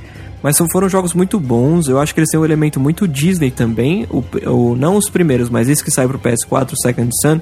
[0.43, 1.87] Mas são- foram jogos muito bons.
[1.87, 4.07] Eu acho que eles têm um elemento muito Disney também.
[4.09, 7.39] O, o- não os primeiros, mas esse que sai pro PS4, o Second Sun.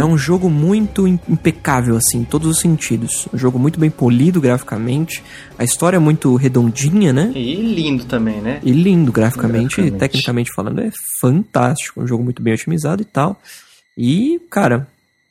[0.00, 3.28] É um jogo muito im- impecável, assim, em todos os sentidos.
[3.34, 5.22] Um jogo muito bem polido graficamente.
[5.58, 7.32] A história é muito redondinha, né?
[7.34, 8.60] E lindo também, né?
[8.62, 9.98] E lindo graficamente, Graficamente.
[9.98, 12.00] tecnicamente falando, é fantástico.
[12.02, 13.38] Um jogo muito bem otimizado e tal.
[13.96, 14.86] E, cara,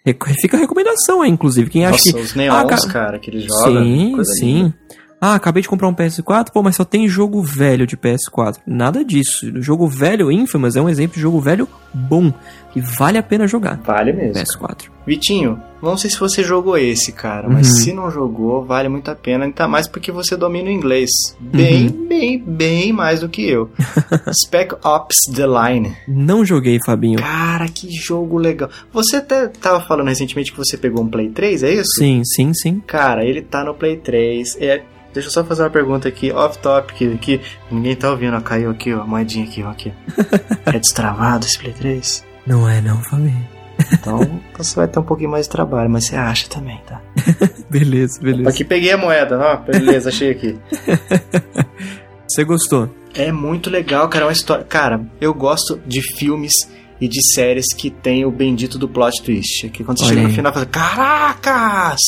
[0.42, 1.70] fica a recomendação aí, inclusive.
[1.70, 2.20] Quem acha Nossa, que.
[2.20, 3.82] os neons, Ah, cara, cara, que ele joga.
[3.84, 4.54] Sim, sim.
[4.64, 4.76] linda.
[5.20, 8.58] Ah, acabei de comprar um PS4, pô, mas só tem jogo velho de PS4.
[8.68, 9.48] Nada disso.
[9.52, 12.32] O jogo velho, Infamous, é um exemplo de jogo velho bom,
[12.72, 13.78] que vale a pena jogar.
[13.84, 14.34] Vale mesmo.
[14.44, 14.92] PS4.
[15.08, 17.76] Vitinho, não sei se você jogou esse, cara, mas Uhum.
[17.78, 21.10] se não jogou, vale muito a pena, ainda mais porque você domina o inglês.
[21.40, 22.08] Bem, Uhum.
[22.08, 23.72] bem, bem mais do que eu.
[24.46, 25.96] Spec Ops The Line.
[26.08, 27.18] Não joguei, Fabinho.
[27.20, 28.70] Cara, que jogo legal.
[28.94, 31.90] Você até tava falando recentemente que você pegou um Play 3, é isso?
[31.98, 32.80] Sim, sim, sim.
[32.86, 34.56] Cara, ele tá no Play 3.
[34.60, 34.84] É,
[35.18, 38.70] deixa eu só fazer uma pergunta aqui, off topic, que ninguém tá ouvindo, ó, caiu
[38.70, 39.92] aqui, ó, a moedinha aqui, ó, aqui.
[40.66, 42.24] é destravado esse Play 3?
[42.46, 43.48] Não é não, Fabinho.
[43.94, 47.02] Então você vai ter um pouquinho mais de trabalho, mas você acha também, tá?
[47.70, 48.50] Beleza, beleza.
[48.50, 50.58] Aqui peguei a moeda, ó, beleza, achei aqui.
[52.30, 52.90] Você gostou?
[53.16, 54.64] É muito legal, cara, é uma história.
[54.66, 56.52] Cara, eu gosto de filmes
[57.00, 59.70] e de séries que tem o bendito do plot twist.
[59.70, 60.36] Que quando você Olha chega no aí.
[60.36, 62.02] final, você fala, caracas!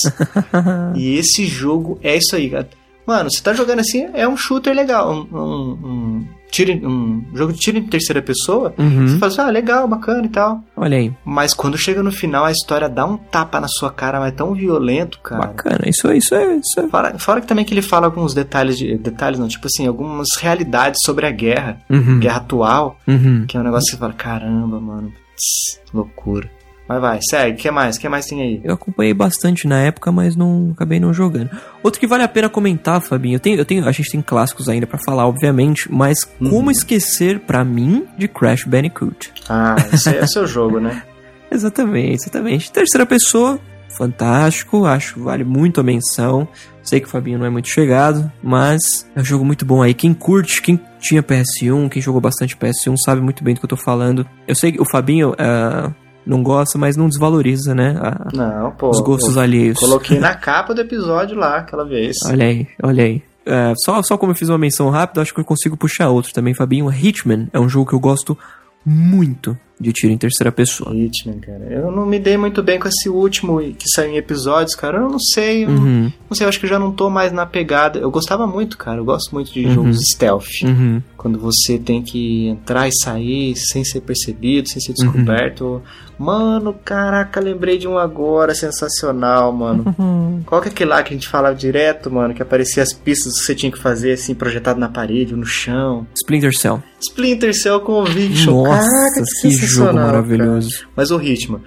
[0.96, 2.70] e esse jogo é isso aí, cara.
[3.10, 7.52] Mano, você tá jogando assim, é um shooter legal, um, um, um, tiro, um jogo
[7.54, 8.72] de tiro em terceira pessoa.
[8.78, 9.08] Uhum.
[9.08, 10.64] Você fala assim, ah, legal, bacana e tal.
[10.78, 11.12] Olha aí.
[11.26, 14.36] Mas quando chega no final, a história dá um tapa na sua cara, mas é
[14.36, 15.48] tão violento, cara.
[15.48, 15.80] Bacana.
[15.88, 16.56] Isso, é- isso é.
[16.58, 16.88] Isso é...
[16.88, 18.96] Fora, fora que também que ele fala alguns detalhes de.
[18.96, 22.20] Detalhes não, tipo assim, algumas realidades sobre a guerra, Uhum.
[22.20, 23.46] guerra atual, Uhum.
[23.48, 26.48] que é um negócio que você fala, caramba, mano, tss, loucura.
[26.90, 27.96] Mas vai, segue, o que mais?
[27.96, 28.62] O que mais tem aí?
[28.64, 31.52] Eu acompanhei bastante na época, mas não acabei não jogando.
[31.84, 34.68] Outro que vale a pena comentar, Fabinho, eu tenho, eu tenho, a gente tem clássicos
[34.68, 36.50] ainda pra falar, obviamente, mas Uhum.
[36.50, 39.32] como esquecer pra mim de Crash Bandicoot?
[39.48, 41.04] Ah, esse é o seu jogo, né?
[41.52, 42.72] Exatamente, exatamente.
[42.72, 43.60] Terceira pessoa,
[43.98, 46.48] fantástico, acho vale muito a menção.
[46.82, 48.82] Sei que o Fabinho não é muito chegado, mas
[49.16, 49.94] é um jogo muito bom aí.
[49.94, 53.70] Quem curte, quem tinha PS1, quem jogou bastante PS1, sabe muito bem do que eu
[53.70, 54.26] tô falando.
[54.48, 55.92] Eu sei que o Fabinho ah,
[56.30, 57.98] não gosta, mas não desvaloriza, né?
[58.02, 58.90] a- Não, pô.
[58.90, 59.78] os gostos alheios.
[59.80, 62.16] Coloquei na capa do episódio lá, aquela vez.
[62.28, 63.22] Olha aí, olha aí.
[63.46, 66.32] É, só, só como eu fiz uma menção rápida, acho que eu consigo puxar outro
[66.32, 66.90] também, Fabinho.
[66.92, 68.38] Hitman é um jogo que eu gosto
[68.86, 70.94] muito de tiro em terceira pessoa.
[70.94, 71.66] Hitman, cara.
[71.70, 74.98] Eu não me dei muito bem com esse último que saiu em episódios, cara.
[74.98, 75.64] Eu não sei.
[75.66, 77.98] Eu não, Uhum, não sei, eu acho que eu já não tô mais na pegada.
[78.00, 78.98] Eu gostava muito, cara.
[79.00, 79.74] Eu gosto muito de Uhum.
[79.74, 80.48] jogos stealth.
[80.64, 81.02] uhum.
[81.16, 85.12] Quando você tem que entrar e sair sem ser percebido, sem ser Uhum.
[85.12, 85.82] descoberto.
[86.20, 89.96] Mano, caraca, lembrei de um agora sensacional, mano.
[89.98, 90.44] Uhum.
[90.46, 92.34] Qual que é aquele lá que a gente falava direto, mano?
[92.34, 95.46] Que aparecia as pistas que você tinha que fazer, assim, projetado na parede, ou no
[95.46, 96.06] chão.
[96.14, 96.84] Splinter Cell.
[97.00, 98.64] Splinter Cell Conviction.
[98.64, 100.80] Nossa, caraca, que jogo sensacional, maravilhoso.
[100.80, 100.90] cara.
[100.94, 101.62] Mas o Hitman.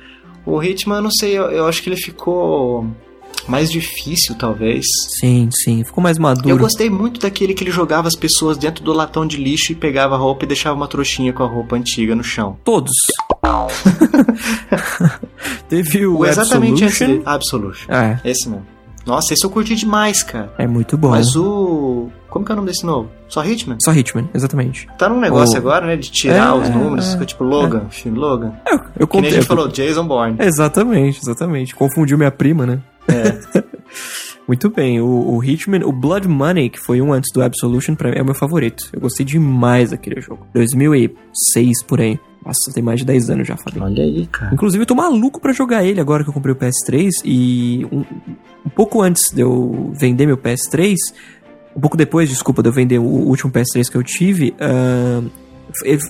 [0.45, 2.87] O Hitman, eu não sei, eu, eu acho que ele ficou
[3.49, 4.85] mais difícil, talvez.
[5.19, 5.83] Sim, sim.
[5.83, 6.51] Ficou mais maduro.
[6.51, 9.75] Eu gostei muito daquele que ele jogava as pessoas dentro do latão de lixo e
[9.75, 12.59] pegava a roupa e deixava uma trouxinha com a roupa antiga no chão.
[12.65, 12.93] Todos.
[15.69, 17.05] Teve o, O exatamente esse.
[17.25, 17.27] Absolution.
[17.27, 17.93] Absolution.
[17.93, 18.67] É, Esse mesmo.
[19.05, 20.53] Nossa, esse eu curti demais, cara.
[20.57, 21.11] é muito bom.
[21.11, 22.09] Mas o.
[22.31, 23.11] Como que é o nome desse novo?
[23.29, 23.77] Só Hitman?
[23.85, 24.87] Só Hitman, exatamente.
[24.97, 25.97] Tá num negócio O- agora, né?
[25.97, 28.53] De tirar É, os números, é, tipo Logan, filme Logan.
[28.65, 29.31] Eu, eu Que nem contei.
[29.31, 30.37] a gente falou, Jason Bourne.
[30.39, 31.75] Exatamente, exatamente.
[31.75, 32.81] Confundiu minha prima, né?
[33.09, 33.63] É.
[34.47, 38.11] Muito bem, o, o Hitman, o Blood Money, que foi um antes do Absolution, pra
[38.11, 38.85] mim é o meu favorito.
[38.93, 40.47] Eu gostei demais daquele jogo.
[40.55, 42.19] 2006, por aí.
[42.45, 43.85] Nossa, tem mais de 10 anos já, Fabinho.
[43.85, 44.53] Olha aí, cara.
[44.53, 48.05] Inclusive, eu tô maluco pra jogar ele agora que eu comprei o PS3 e um,
[48.67, 50.97] um pouco antes de eu vender meu PS3,
[51.77, 55.23] um pouco depois, desculpa, de eu vender o último PS3 que eu tive, ah,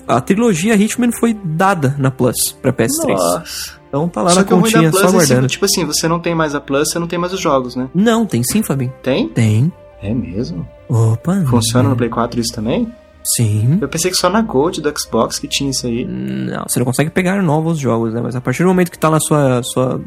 [0.07, 3.09] a trilogia Hitman foi dada na Plus pra PS3.
[3.09, 3.83] Nossa.
[3.87, 5.47] Então tá lá Só na da continha, só é assim, aguardando.
[5.47, 7.87] tipo assim, você não tem mais a Plus, você não tem mais os jogos, né?
[7.93, 8.91] Não, tem sim, Fabinho.
[9.03, 9.27] Tem?
[9.29, 9.71] Tem.
[10.01, 10.67] É mesmo?
[10.89, 11.43] Opa.
[11.47, 12.91] Funciona no Play 4 isso também?
[13.23, 13.77] Sim.
[13.81, 16.05] Eu pensei que só na Gold do Xbox que tinha isso aí.
[16.05, 18.21] Não, você não consegue pegar novos jogos, né?
[18.21, 20.01] Mas a partir do momento que tá na sua, sua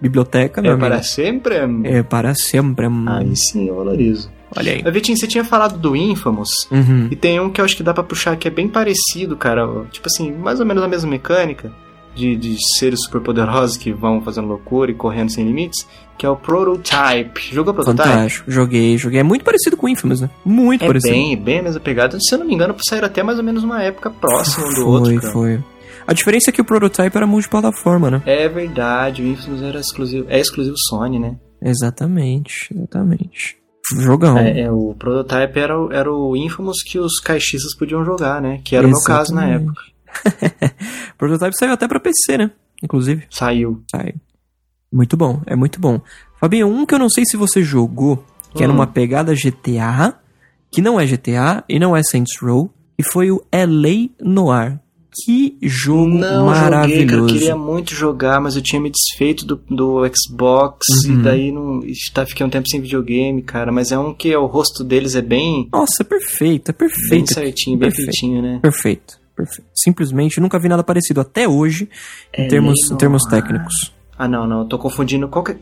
[0.00, 1.54] biblioteca, É para sempre?
[1.84, 2.86] é para sempre.
[3.08, 4.30] Aí sim eu valorizo.
[4.56, 4.82] Olha aí.
[4.92, 6.50] Vitinho, você tinha falado do Infamous.
[6.70, 7.08] Uhum.
[7.10, 9.66] E tem um que eu acho que dá pra puxar que é bem parecido, cara.
[9.90, 11.70] Tipo assim, mais ou menos a mesma mecânica
[12.14, 15.86] de, de seres superpoderosos que vão fazendo loucura e correndo sem limites,
[16.18, 17.40] que é o Prototype.
[17.54, 18.02] Jogou Prototype?
[18.08, 18.50] Fantástico.
[18.50, 19.20] Joguei, joguei.
[19.20, 20.28] É muito parecido com o Infamous, né?
[20.44, 21.14] Muito É parecido.
[21.14, 22.18] bem, bem a mesma pegada.
[22.20, 24.74] Se eu não me engano, saíram até mais ou menos uma época próxima um do
[24.74, 25.20] foi, outro.
[25.20, 25.32] cara.
[25.32, 25.64] foi.
[26.06, 28.22] A diferença é que o Prototype era multiplataforma, né?
[28.26, 30.26] É verdade, o Infamous era exclusivo.
[30.28, 31.36] É exclusivo Sony, né?
[31.62, 33.56] Exatamente, exatamente.
[34.00, 34.36] Jogão.
[34.38, 38.60] É, é, o Prototype era, o- era o Infamous que os caixistas podiam jogar, né?
[38.64, 39.70] Que era o meu caso na Exatamente.
[39.70, 40.74] época.
[41.18, 42.50] Prototype saiu até pra PC, né?
[42.82, 43.24] Inclusive.
[43.30, 43.82] Saiu.
[43.90, 44.14] Sai.
[44.92, 46.00] Muito bom, é muito bom.
[46.40, 48.24] Fabinho, um que eu não sei se você jogou,
[48.54, 48.76] que era Hum.
[48.76, 50.14] uma pegada GTA,
[50.70, 54.78] que não é GTA e não é Saints Row, e foi o LA Noir.
[55.24, 56.36] Que jogo Não joguei, cara.
[56.36, 57.34] Eu maravilhoso.
[57.34, 61.12] queria muito jogar, mas eu tinha me desfeito do, do Xbox Uhum.
[61.12, 61.80] e daí não.
[61.84, 63.72] e tá, fiquei um tempo sem videogame, cara.
[63.72, 67.34] Mas é um que o rosto deles é bem, Nossa, é perfeito, é bem perfeito.
[67.34, 68.12] certinho, bem Perfeito.
[68.12, 68.58] feitinho, né?
[68.62, 69.68] Perfeito, perfeito.
[69.74, 71.88] Simplesmente nunca vi nada parecido até hoje
[72.36, 73.92] em LA termos, em termos técnicos.
[74.18, 74.60] Ah, não, não.
[74.60, 75.28] Eu tô confundindo.
[75.28, 75.52] Qual que...
[75.52, 75.58] é-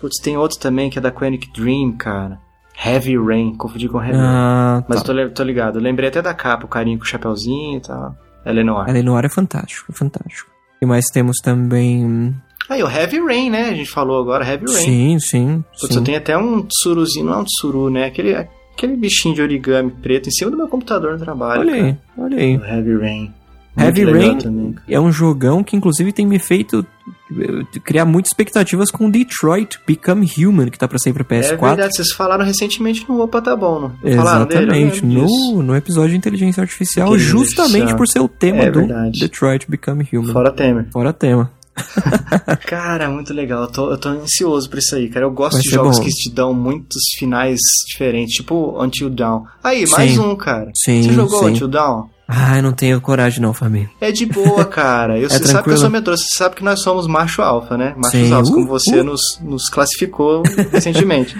[0.00, 2.38] Putz, tem outro também que é da Quanic Dream, cara.
[2.84, 4.26] Heavy Rain, confundi com Heavy Rain.
[4.26, 5.12] Ah, Mas tá.
[5.12, 5.78] eu tô, li- tô ligado.
[5.78, 8.14] Eu lembrei até da capa, o carinho com o chapeuzinho e tal.
[8.44, 8.88] Eleanor.
[8.88, 10.50] Eleanor é fantástico, é fantástico.
[10.82, 12.04] E mais temos também.
[12.04, 12.34] hum,
[12.68, 13.68] Aí, o Heavy Rain, né?
[13.68, 14.74] A gente falou agora, Heavy Rain.
[14.84, 15.64] Sim, sim.
[15.80, 15.98] Putz, sim.
[16.00, 18.06] eu tenho até um tsuruzinho, não é um tsuru, né?
[18.06, 21.60] Aquele, aquele bichinho de origami preto em cima do meu computador no trabalho.
[21.60, 22.56] Olha aí, olha aí.
[22.56, 23.34] O Heavy Rain.
[23.76, 26.86] Heavy Muito Rain também, é um jogão que inclusive tem me feito
[27.32, 31.60] eh, criar muitas expectativas com Detroit Become Human, que tá pra sair pra É PS4.
[31.60, 33.88] verdade, vocês falaram recentemente no Opa Tá Bom, não?
[34.02, 34.14] Dele?
[34.14, 35.06] Exatamente, disso.
[35.54, 37.96] no, no episódio de inteligência artificial, Inteligência justamente artificial.
[37.98, 39.18] por ser o tema É do verdade.
[39.20, 40.32] Detroit Become Human.
[40.32, 40.86] Fora Temer.
[40.92, 41.50] Fora tema.
[42.66, 43.62] Cara, muito legal.
[43.62, 45.26] Eu tô, eu tô ansioso pra isso aí, cara.
[45.26, 46.04] Eu gosto Vai de jogos bom.
[46.04, 47.58] que te dão muitos finais
[47.90, 49.42] diferentes, tipo Until Dawn.
[49.62, 50.20] Aí, mais Sim.
[50.20, 50.70] um, cara.
[50.74, 51.46] Sim, Você jogou sim.
[51.46, 52.04] Until Dawn?
[52.36, 53.90] Ai, não tenho coragem não, família.
[54.00, 55.18] É de boa, cara.
[55.18, 56.22] Eu, É você sabe que eu sou medroso.
[56.22, 57.94] Você sabe que nós somos macho alfa, né?
[57.96, 58.32] Machos Sim.
[58.32, 59.04] alfas, como Uh, você uh.
[59.04, 60.42] Nos, nos classificou
[60.72, 61.36] recentemente.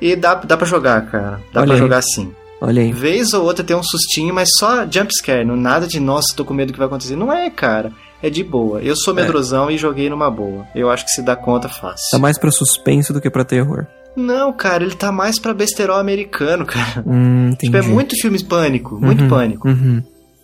[0.00, 1.40] E dá, dá pra jogar, cara.
[1.52, 1.78] Dá Olha pra aí.
[1.80, 2.32] jogar sim.
[2.60, 2.92] Olha aí.
[2.92, 5.44] Vez ou outra tem um sustinho, mas só jumpscare.
[5.44, 7.16] Não nada de, nossa, tô com medo do que vai acontecer.
[7.16, 7.90] Não é, cara.
[8.22, 8.80] É de boa.
[8.80, 10.64] Eu sou medrosão e joguei numa boa.
[10.74, 12.06] Eu acho que se dá conta fácil.
[12.12, 13.86] Tá mais pra suspense do que pra terror.
[14.16, 17.02] Não, cara, ele tá mais pra besterol americano, cara.
[17.06, 17.54] Hum.
[17.58, 19.68] Tipo, é muito filme pânico, muito Uhum, pânico.
[19.68, 20.02] Uhum.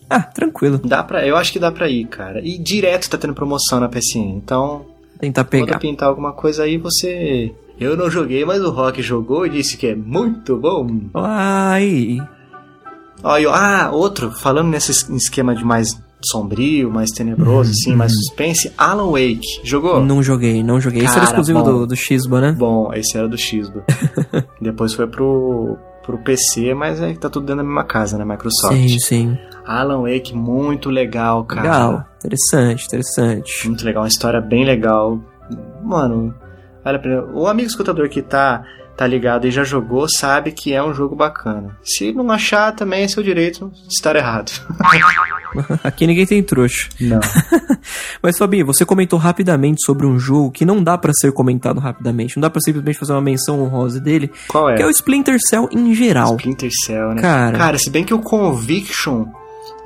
[0.08, 0.78] Ah, tranquilo.
[0.82, 2.40] Dá pra, eu acho que dá pra ir, cara.
[2.42, 4.36] E direto tá tendo promoção na PSN.
[4.36, 4.86] Então,
[5.20, 5.78] Tentar quando pegar.
[5.78, 7.52] pintar alguma coisa aí, você.
[7.78, 10.88] Eu não joguei, mas o Rock jogou e disse que é muito bom.
[11.14, 12.18] Ai.
[13.22, 18.72] Olha, ah, outro, falando nesse es- esquema de mais sombrio, mais tenebroso, assim, mais suspense,
[18.76, 19.60] Alan Wake.
[19.62, 20.02] Jogou?
[20.04, 21.00] Não joguei, não joguei.
[21.00, 21.64] Esse era Cara, exclusivo bom.
[21.64, 22.52] do, do Xba, né?
[22.52, 23.84] Bom, esse era do Xba.
[24.60, 28.24] Depois foi pro, pro PC, mas é que tá tudo dentro da mesma casa, né?
[28.24, 28.74] Microsoft.
[28.74, 29.38] Sim, sim.
[29.64, 31.62] Alan Wake, muito legal, cara.
[31.62, 32.04] Legal.
[32.24, 33.68] Interessante, interessante.
[33.68, 35.20] Muito legal, uma história bem legal.
[35.84, 36.34] Mano,
[36.82, 37.24] vale a pena.
[37.32, 38.64] O amigo escutador que tá,
[38.98, 41.78] tá ligado e já jogou sabe que é um jogo bacana.
[41.84, 44.50] Se não achar, também é seu direito de estar errado.
[45.84, 46.88] Aqui ninguém tem trouxa.
[47.00, 47.20] Não.
[48.20, 52.36] Mas, Fabinho, você comentou rapidamente sobre um jogo que não dá pra ser comentado rapidamente.
[52.36, 54.32] Não dá pra simplesmente fazer uma menção honrosa dele.
[54.48, 54.74] Qual é?
[54.74, 56.34] Que é o Splinter Cell em geral.
[56.34, 57.22] Splinter Cell, né?
[57.22, 57.56] Cara.
[57.56, 59.26] Cara, se bem que o Conviction.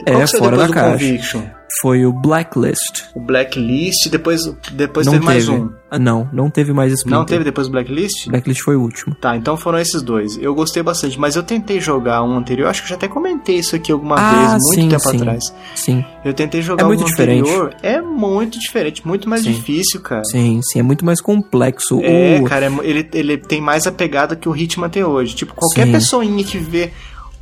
[0.07, 0.90] É, fora da do caixa.
[0.92, 1.42] Conviction?
[1.81, 3.05] Foi o Blacklist.
[3.15, 5.59] O Blacklist, depois, depois não teve mais teve.
[5.59, 5.73] um.
[5.91, 7.19] Ah, não, não teve mais Splinter.
[7.19, 8.29] Não teve depois o Blacklist?
[8.29, 9.15] Blacklist foi o último.
[9.15, 10.37] Tá, então foram esses dois.
[10.39, 12.69] Eu gostei bastante, mas eu tentei jogar um anterior.
[12.69, 15.17] Acho que eu já até comentei isso aqui alguma Ah, vez, muito sim, tempo sim.
[15.17, 15.45] atrás.
[15.75, 17.41] Sim, Eu tentei jogar É muito um diferente.
[17.49, 17.75] anterior.
[17.83, 19.53] É muito diferente, muito mais Sim.
[19.53, 20.25] difícil, cara.
[20.25, 20.79] sim, sim.
[20.79, 22.01] É muito mais complexo.
[22.03, 25.35] É, O- cara, é ele, ele tem mais a pegada que o Hitman tem hoje.
[25.35, 26.91] Tipo, qualquer pessoinha que vê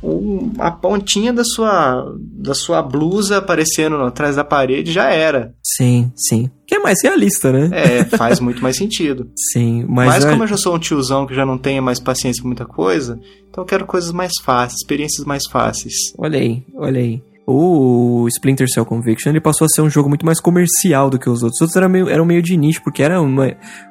[0.03, 5.53] um- a pontinha da sua, da sua blusa aparecendo atrás da parede já era.
[5.63, 6.49] Sim, sim.
[6.67, 7.69] Que é mais realista, né?
[7.73, 9.29] É, faz muito mais sentido.
[9.51, 11.99] Sim, mas, Mas, é- como eu já sou um tiozão que já não tenho mais
[11.99, 15.93] paciência com muita coisa, então eu quero coisas mais fáceis, experiências mais fáceis.
[16.17, 17.21] Olha aí, olha aí.
[17.53, 21.29] O Splinter Cell Conviction ele passou a ser um jogo muito mais comercial do que
[21.29, 21.57] os outros.
[21.57, 23.47] Os outros eram meio, eram meio de nicho, porque era uma-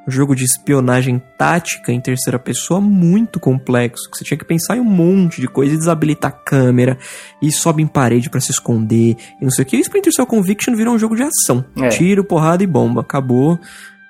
[0.07, 4.11] um jogo de espionagem tática em terceira pessoa muito complexo.
[4.11, 6.97] Que você tinha que pensar em um monte de coisa e desabilitar a câmera,
[7.43, 9.77] e sobe em parede pra se esconder, e não sei o que.
[9.77, 11.65] E Splinter Cell Conviction virou um jogo de ação.
[11.79, 11.89] É.
[11.89, 13.01] Tiro, porrada e bomba.
[13.03, 13.59] Acabou.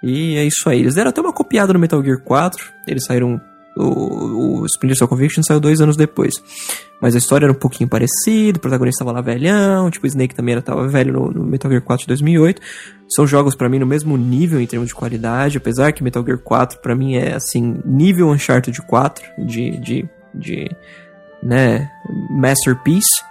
[0.03, 0.81] E é isso aí.
[0.81, 2.73] Eles deram até uma copiada no Metal Gear 4.
[2.87, 3.41] Eles saíram.
[3.77, 6.35] O, o Splinter Cell Conviction saiu dois anos depois.
[7.01, 10.35] Mas a história era um pouquinho parecida, o protagonista tava lá velhão, tipo, o Snake
[10.35, 12.61] também era, tava velho no, no Metal Gear 4 de 2008.
[13.09, 16.39] São jogos pra mim no mesmo nível em termos de qualidade, apesar que Metal Gear
[16.39, 20.71] 4 pra mim é, assim, nível Uncharted 4, de, de, de
[21.43, 21.91] né,
[22.31, 23.23] masterpiece.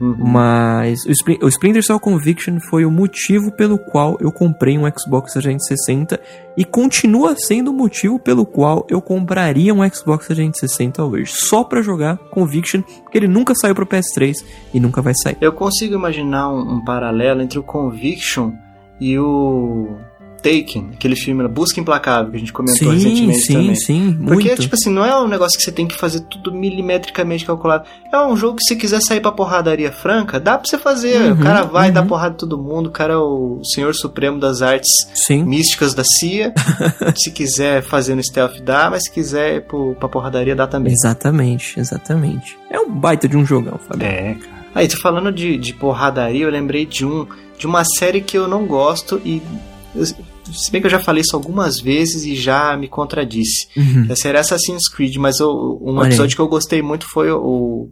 [0.00, 0.16] Uhum.
[0.18, 4.82] Mas o, Spli- o Splinter Cell Conviction foi o motivo pelo qual eu comprei um
[4.90, 6.20] Xbox 360
[6.56, 11.80] e continua sendo o motivo pelo qual eu compraria um Xbox 360 hoje, só pra
[11.82, 14.34] jogar Conviction, porque ele nunca saiu pro PS3
[14.72, 15.36] e nunca vai sair.
[15.40, 18.52] Eu consigo imaginar um, um paralelo entre o Conviction
[19.00, 19.96] e o
[20.44, 23.74] Taken, aquele filme né, Busca Implacável que a gente comentou Sim, recentemente sim, também.
[23.74, 24.60] sim, Porque, muito.
[24.60, 27.84] tipo assim, não é um negócio que você tem que fazer tudo milimetricamente calculado.
[28.12, 31.32] É um jogo que se quiser sair pra porradaria franca, dá pra você fazer.
[31.32, 31.94] Uhum, o cara vai uhum.
[31.94, 35.94] dar porrada em todo mundo, o cara é o senhor supremo das artes Sim, místicas
[35.94, 36.52] da CIA.
[37.16, 40.92] se quiser fazer no stealth, dá, mas se quiser ir pro, pra porradaria, dá também.
[40.92, 42.58] exatamente, exatamente.
[42.68, 44.06] É um baita de um jogão, Fabio.
[44.06, 44.64] É, cara.
[44.74, 47.26] Aí, tô falando de, de porradaria, eu lembrei de um
[47.56, 49.40] de uma série que eu não gosto e.
[49.94, 50.04] eu-
[50.52, 53.68] se bem que eu já falei isso algumas vezes e já me contradisse.
[53.76, 54.06] Uhum.
[54.10, 56.06] A série Assassin's Creed, mas o- um Olha aí.
[56.08, 57.88] episódio que eu gostei muito foi o,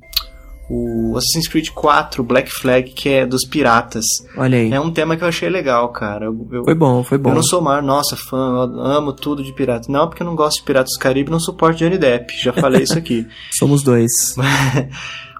[0.70, 4.04] o Assassin's Creed 4 Black Flag, que é dos piratas.
[4.37, 4.72] Olha aí.
[4.72, 6.27] É um tema que eu achei legal, cara.
[6.27, 7.31] Eu, eu- Foi bom, foi bom.
[7.31, 9.90] Eu não sou maior, nossa, fã, eu amo tudo de pirata.
[9.90, 12.33] Não, porque eu não gosto de Piratas do Caribe, não suporto Johnny Depp.
[12.42, 13.27] Já falei isso aqui.
[13.58, 14.10] Somos dois.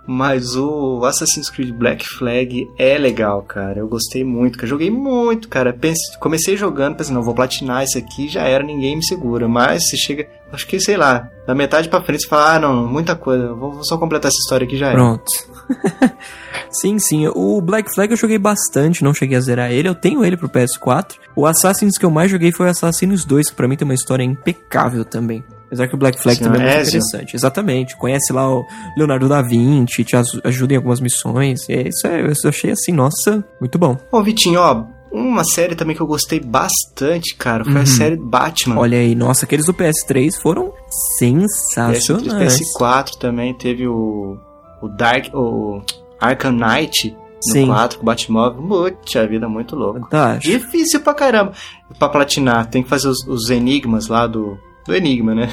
[0.05, 3.78] Mas o Assassin's Creed Black Flag é legal, cara.
[3.78, 4.66] Eu gostei muito, cara.
[4.66, 5.72] Joguei muito, cara.
[5.72, 9.46] Pense- comecei jogando, pensei, não, vou platinar isso aqui, já era, ninguém me segura.
[9.46, 12.86] Mas você chega, acho que, sei lá, da metade pra frente você fala, ah, não,
[12.86, 14.96] muita coisa, vou, vou só completar essa história aqui já era.
[14.96, 15.30] Pronto.
[16.70, 17.28] sim, sim.
[17.28, 19.88] O Black Flag eu joguei bastante, não cheguei a zerar ele.
[19.88, 21.12] Eu tenho ele pro PS4.
[21.36, 23.94] O Assassin's que eu mais joguei foi o Assassin's 2, que pra mim tem uma
[23.94, 25.44] história impecável também.
[25.73, 26.99] Apesar que o Black Flag Sim, também é muito Ezio.
[26.99, 27.35] interessante.
[27.35, 27.97] Exatamente.
[27.97, 31.66] Conhece lá o Leonardo da Vinci, te aju- ajuda em algumas missões.
[31.66, 33.97] E isso é, eu achei assim, nossa, muito bom.
[34.12, 38.79] Ô, Vitinho, ó, uma série também que eu gostei bastante, cara, foi a série Batman.
[38.79, 40.75] Olha aí, nossa, aqueles do PS3 foram
[41.20, 41.47] PS3,
[41.89, 42.59] sensacionais.
[42.79, 44.37] PS4 também teve o,
[44.83, 45.81] o Dark, o
[46.20, 47.16] Arkham Knight
[47.47, 47.66] no Sim.
[47.66, 48.97] 4 com o Batmóvel.
[49.29, 50.01] Vida, muito louco.
[50.01, 50.53] Fantástico.
[50.59, 51.53] Difícil pra caramba.
[51.99, 54.59] Pra platinar, tem que fazer os, os enigmas lá do.
[54.87, 55.49] Do Enigma, né?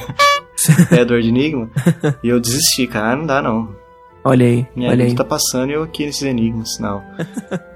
[0.91, 1.69] Edward Enigma.
[2.23, 3.15] E eu desisti, cara.
[3.15, 3.75] Não dá, não.
[4.23, 5.15] Olha aí, Minha olha aí.
[5.15, 6.77] tá passando e eu aqui nesses enigmas.
[6.79, 7.01] Não.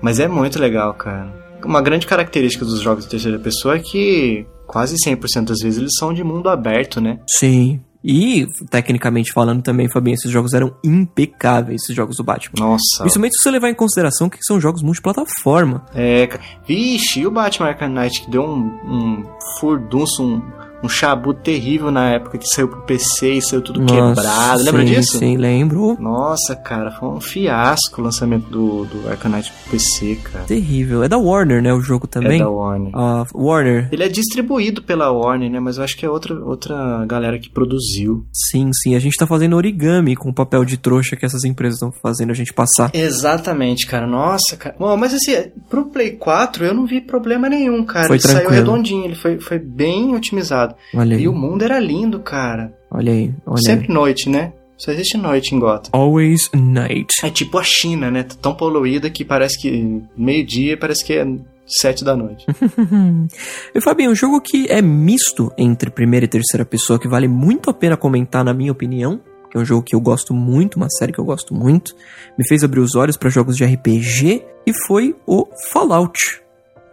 [0.01, 1.33] Mas é muito legal, cara.
[1.63, 5.91] Uma grande característica dos jogos de terceira pessoa é que quase 100% das vezes eles
[5.97, 7.19] são de mundo aberto, né?
[7.29, 7.79] Sim.
[8.03, 12.59] E, tecnicamente falando também, Fabinho, esses jogos eram impecáveis, esses jogos do Batman.
[12.59, 12.99] Nossa.
[12.99, 15.85] Principalmente se você levar em consideração que são jogos multiplataforma.
[15.95, 16.43] É, cara.
[16.67, 19.23] Vixe, e o Batman Arkham Knight que deu um, um
[19.57, 20.41] furdunço, um,
[20.83, 24.63] um chabu terrível na época que saiu pro PC e saiu tudo Nossa, quebrado.
[24.63, 25.17] Lembra sim, disso?
[25.17, 25.97] Sim, lembro.
[25.99, 28.97] Nossa, cara, foi um fiasco o lançamento do, do
[29.29, 30.45] Knight pro PC, cara.
[30.45, 31.03] Terrível.
[31.03, 32.41] É da Warner, né, o jogo também?
[32.41, 32.91] É da Warner.
[32.93, 33.87] Ah, Warner.
[33.91, 35.59] Ele é distribuído pela Warner, né?
[35.59, 38.25] Mas eu acho que é outra, outra galera que produziu.
[38.33, 38.95] Sim, sim.
[38.95, 42.31] A gente tá fazendo origami com o papel de trouxa que essas empresas estão fazendo
[42.31, 42.91] a gente passar.
[42.93, 44.05] Exatamente, cara.
[44.05, 44.75] Nossa, cara.
[44.77, 48.07] Bom, mas assim, pro Play 4 eu não vi problema nenhum, cara.
[48.07, 48.59] Foi ele saiu tranquilo.
[48.59, 50.72] redondinho, ele foi, foi bem otimizado.
[50.93, 51.23] Olha aí.
[51.23, 52.73] E o mundo era lindo, cara.
[52.91, 53.93] Olha aí, olha Sempre aí.
[53.93, 54.53] noite, né?
[54.77, 55.89] Só existe noite em Gotham.
[55.93, 57.07] Always night.
[57.23, 58.23] É tipo a China, né?
[58.23, 61.25] Tá tão poluída que parece que meio-dia parece que é
[61.65, 62.45] sete da noite.
[63.73, 67.69] E Fabinho, um jogo que é misto entre primeira e terceira pessoa, que vale muito
[67.69, 69.19] a pena comentar, na minha opinião,
[69.49, 71.95] que é um jogo que eu gosto muito, uma série que eu gosto muito,
[72.37, 76.42] me fez abrir os olhos para jogos de RPG, e foi o Fallout.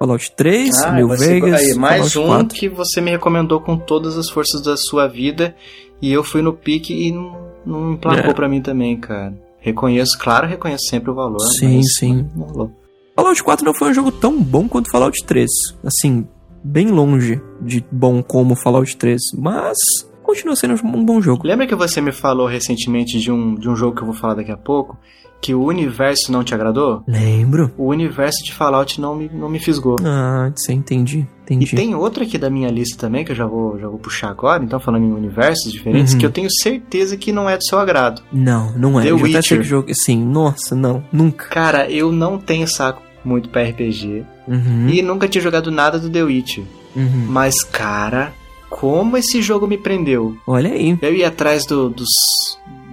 [0.00, 2.58] Fallout 3, New você- Vegas, aí, mais Fallout um 4.
[2.58, 5.54] que você me recomendou com todas as forças da sua vida
[6.00, 7.36] e eu fui no pique e não,
[7.66, 8.34] não emplacou É.
[8.34, 9.34] pra mim também, cara.
[9.60, 11.40] Reconheço, claro, reconheço sempre o valor.
[11.58, 12.26] Sim, sim.
[12.34, 12.72] rolou.
[13.14, 15.50] Fallout 4 não foi um jogo tão bom quanto Fallout 3.
[15.84, 16.26] Assim,
[16.64, 19.76] bem longe de bom como Fallout 3, mas
[20.22, 21.46] continua sendo um bom jogo.
[21.46, 24.32] Lembra que você me falou recentemente de um, de um jogo que eu vou falar
[24.32, 24.96] daqui a pouco?
[25.40, 27.02] Que o universo não te agradou?
[27.08, 27.72] Lembro.
[27.78, 29.96] O universo de Fallout não me, não me fisgou.
[30.04, 31.74] Ah, você entendi, E entendi.
[31.74, 34.62] tem outro aqui da minha lista também, que eu já vou, já vou puxar agora,
[34.62, 36.18] então falando em universos diferentes, Uhum.
[36.18, 38.20] que eu tenho certeza que não é do seu agrado.
[38.30, 39.04] Não, não é.
[39.04, 39.58] The eu já até sei Witcher.
[39.60, 39.88] que jogo.
[39.94, 41.46] Sim, nossa, não, nunca.
[41.46, 46.10] Cara, eu não tenho saco muito pra RPG Uhum, e nunca tinha jogado nada do
[46.10, 46.64] The Witcher.
[46.94, 47.26] uhum.
[47.28, 48.32] Mas, cara,
[48.68, 50.36] como esse jogo me prendeu.
[50.46, 50.98] Olha aí.
[51.00, 52.08] Eu ia atrás do- dos,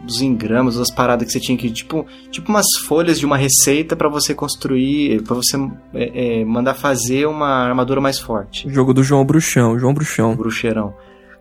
[0.08, 3.96] dos engramas, das paradas que você tinha que, tipo, tipo umas folhas de uma receita
[3.96, 5.58] pra você construir, pra você
[5.94, 8.66] é, é, mandar fazer uma armadura mais forte.
[8.68, 10.36] O jogo do João Bruxão, João Bruxão.
[10.36, 10.94] bruxeirão.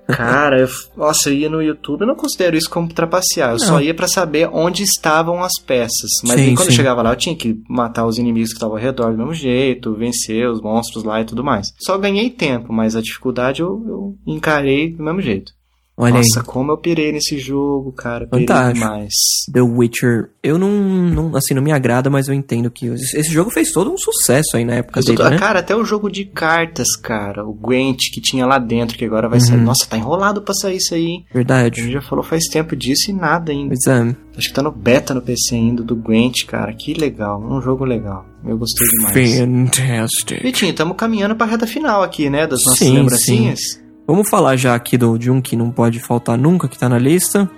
[0.08, 3.48] Cara, eu, nossa, eu ia no YouTube, eu não considero isso como trapacear.
[3.50, 3.66] Eu Não.
[3.66, 6.10] só ia pra saber onde estavam as peças.
[6.22, 6.76] Mas Sim, quando eu sim.
[6.76, 9.94] chegava lá, eu tinha que matar os inimigos que estavam ao redor do mesmo jeito,
[9.96, 11.72] vencer os monstros lá e tudo mais.
[11.80, 15.50] Só ganhei tempo, mas a dificuldade eu, eu encarei do mesmo jeito.
[15.98, 16.44] Olha nossa, aí.
[16.46, 18.26] como eu pirei nesse jogo, cara.
[18.26, 18.74] Pirei Fantástico.
[18.86, 19.12] demais.
[19.50, 23.50] The Witcher, eu não, não, assim, não me agrada, mas eu entendo que esse jogo
[23.50, 25.38] fez todo um sucesso aí na época dele, né?
[25.38, 27.46] Cara, até o jogo de cartas, cara.
[27.46, 29.44] O Gwent que tinha lá dentro, que agora vai Uhum.
[29.46, 29.56] sair.
[29.60, 31.02] Nossa, tá enrolado pra sair isso aí.
[31.06, 31.16] hein?
[31.16, 31.90] A gente Verdade.
[31.92, 33.74] já falou faz tempo disso e nada ainda.
[33.74, 34.16] Pois é.
[34.36, 36.74] Acho que tá no beta no PC ainda, do Gwent, cara.
[36.74, 37.40] Que legal.
[37.42, 38.26] Um jogo legal.
[38.44, 39.38] Eu gostei demais.
[39.38, 40.42] Fantastic.
[40.42, 42.46] Vitinho, estamos caminhando pra reta final aqui, né?
[42.46, 43.60] Das nossas Sim, lembrancinhas.
[44.06, 46.98] Vamos falar já aqui do, de um que não pode faltar nunca, que tá na
[46.98, 47.50] lista,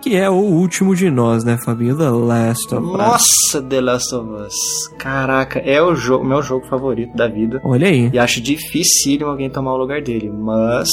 [0.00, 1.96] que é o último de nós, né, Fabinho?
[1.96, 2.96] The Last of Us.
[2.96, 4.54] Nossa, The Last of Us.
[4.98, 7.60] Caraca, é o jogo, meu jogo favorito da vida.
[7.62, 8.08] Olha aí.
[8.12, 10.30] E acho difícil alguém tomar o lugar dele.
[10.30, 10.88] Mas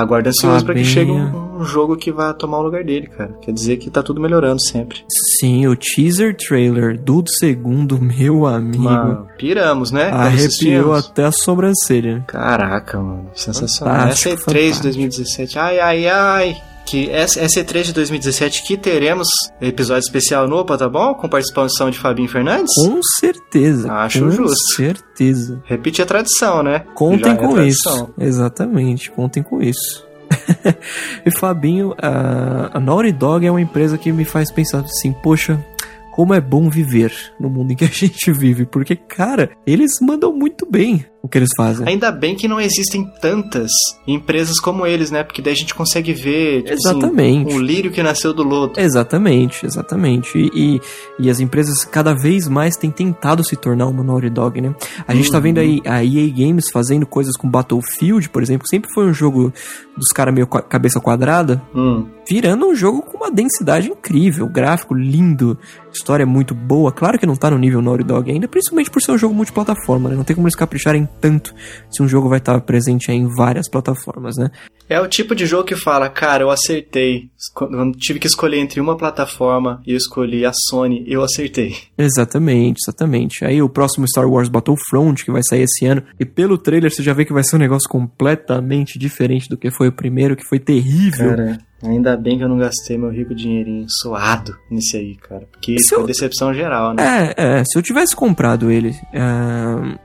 [0.00, 0.94] aguardo ansioso pra que Fabinho.
[0.94, 3.32] chegue um, um jogo que vá tomar o lugar dele, cara.
[3.42, 5.04] Quer dizer que tá tudo melhorando sempre.
[5.38, 8.82] Sim, o teaser trailer do segundo, meu amigo.
[8.84, 10.10] Mano, piramos, né?
[10.10, 12.24] Arrepiou até a sobrancelha.
[12.26, 13.30] Caraca, mano.
[13.34, 13.94] Sensacional.
[13.94, 14.82] Fantástico, Essa é 3 de fantástico.
[14.84, 15.58] 2017.
[15.58, 16.56] Ai, ai, ai.
[16.90, 19.28] Que essa essa E3 de 2017 que teremos
[19.60, 21.14] episódio especial no Opa, tá bom?
[21.14, 22.74] Com participação de Fabinho Fernandes?
[22.74, 23.92] Com certeza.
[23.92, 24.74] Acho com justo.
[24.74, 25.62] certeza.
[25.64, 26.80] Repetir a tradição, né?
[26.94, 27.94] Contem é com tradição.
[27.94, 28.14] isso.
[28.18, 30.04] Exatamente, contem com isso.
[31.24, 35.64] e Fabinho, a, a Naughty Dog é uma empresa que me faz pensar assim, poxa,
[36.12, 40.32] como é bom viver no mundo em que a gente vive, porque cara, eles mandam
[40.32, 41.86] muito bem o que eles fazem.
[41.86, 43.70] Ainda bem que não existem tantas
[44.06, 45.22] empresas como eles, né?
[45.22, 47.54] Porque daí a gente consegue ver tipo, assim, Exatamente.
[47.54, 48.80] um lírio que nasceu do lodo.
[48.80, 50.38] Exatamente, exatamente.
[50.38, 50.80] E, e,
[51.18, 54.74] e as empresas cada vez mais têm tentado se tornar uma Naughty Dog, né?
[55.06, 58.90] A gente tá vendo aí a EA Games fazendo coisas com Battlefield, por exemplo, sempre
[58.94, 59.52] foi um jogo
[59.96, 62.06] dos caras meio cabeça quadrada, Hum.
[62.26, 65.58] virando um jogo com uma densidade incrível, gráfico lindo,
[65.92, 66.90] história muito boa.
[66.90, 70.08] Claro que não tá no nível Naughty Dog ainda, principalmente por ser um jogo multiplataforma,
[70.08, 70.16] né?
[70.16, 71.54] Não tem como eles capricharem tanto
[71.90, 74.50] se um jogo vai estar presente aí em várias plataformas, né?
[74.88, 77.30] É o tipo de jogo que fala, cara, eu acertei.
[77.54, 81.76] Quando tive que escolher entre uma plataforma e eu escolhi a Sony, eu acertei.
[81.96, 83.44] Exatamente, exatamente.
[83.44, 87.04] Aí o próximo Star Wars Battlefront, que vai sair esse ano, e pelo trailer você
[87.04, 90.44] já vê que vai ser um negócio completamente diferente do que foi o primeiro, que
[90.44, 91.30] foi terrível.
[91.30, 95.46] Cara, ainda bem que eu não gastei meu rico dinheirinho suado nesse aí, cara.
[95.52, 97.32] Porque Se foi eu- decepção geral, né?
[97.36, 99.96] É, é, se eu tivesse comprado ele, ah,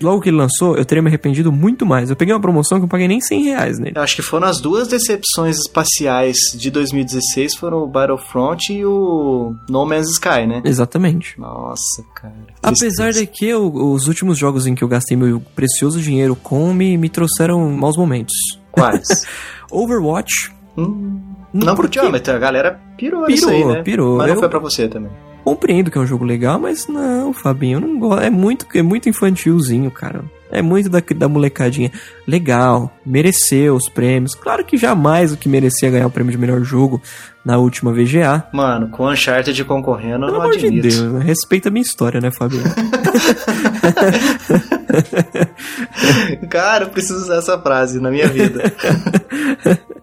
[0.00, 2.10] logo que ele lançou, eu teria me arrependido muito mais.
[2.10, 3.92] Eu peguei uma promoção que eu paguei nem 100 reais nele.
[3.96, 9.54] Eu acho que foram as duas decepções espaciais de 2016, foram o Battlefront e o
[9.68, 10.62] No Man's Sky, né?
[10.64, 11.38] Exatamente.
[11.38, 12.34] Nossa, cara.
[12.62, 16.72] Apesar de que eu- os últimos jogos em que eu gastei meu precioso dinheiro com
[16.72, 18.34] me, me trouxeram maus momentos.
[18.70, 19.06] Quais?
[19.70, 20.52] Overwatch.
[20.76, 21.20] Hum,
[21.52, 23.82] não porque- curtiu, mas a galera pirou, nisso aí, Pirou, né?
[23.82, 24.16] pirou.
[24.18, 25.10] Mas não Eu- foi pra você também.
[25.44, 28.22] Compreendo que é um jogo legal, mas não, Fabinho, eu não gosto.
[28.22, 30.22] É muito, é muito infantilzinho, cara.
[30.52, 31.92] É muito da, da molecadinha.
[32.26, 34.34] Legal, mereceu os prêmios.
[34.34, 37.00] Claro que jamais o que merecia ganhar o prêmio de melhor jogo
[37.44, 38.44] na última VGA.
[38.52, 40.88] Mano, com Uncharted concorrendo, eu Pelo não amor de admito.
[40.88, 41.22] Deus, né?
[41.24, 42.64] respeita a minha história, né, Fabinho?
[46.50, 48.72] Cara, eu preciso usar essa frase na minha vida.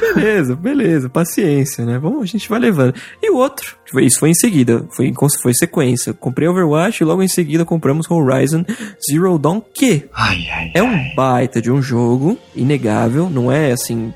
[0.00, 1.98] beleza, beleza, paciência, né?
[1.98, 2.94] Vamos, a gente vai levando.
[3.22, 6.12] E o outro, isso foi em seguida, foi, foi sequência.
[6.12, 8.64] Comprei Overwatch e logo em seguida compramos Horizon
[9.10, 10.70] Zero Dawn, que ai, ai.
[10.74, 14.12] É um baita de um jogo, inegável, não é assim,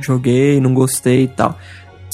[0.00, 1.58] joguei, não gostei e tal.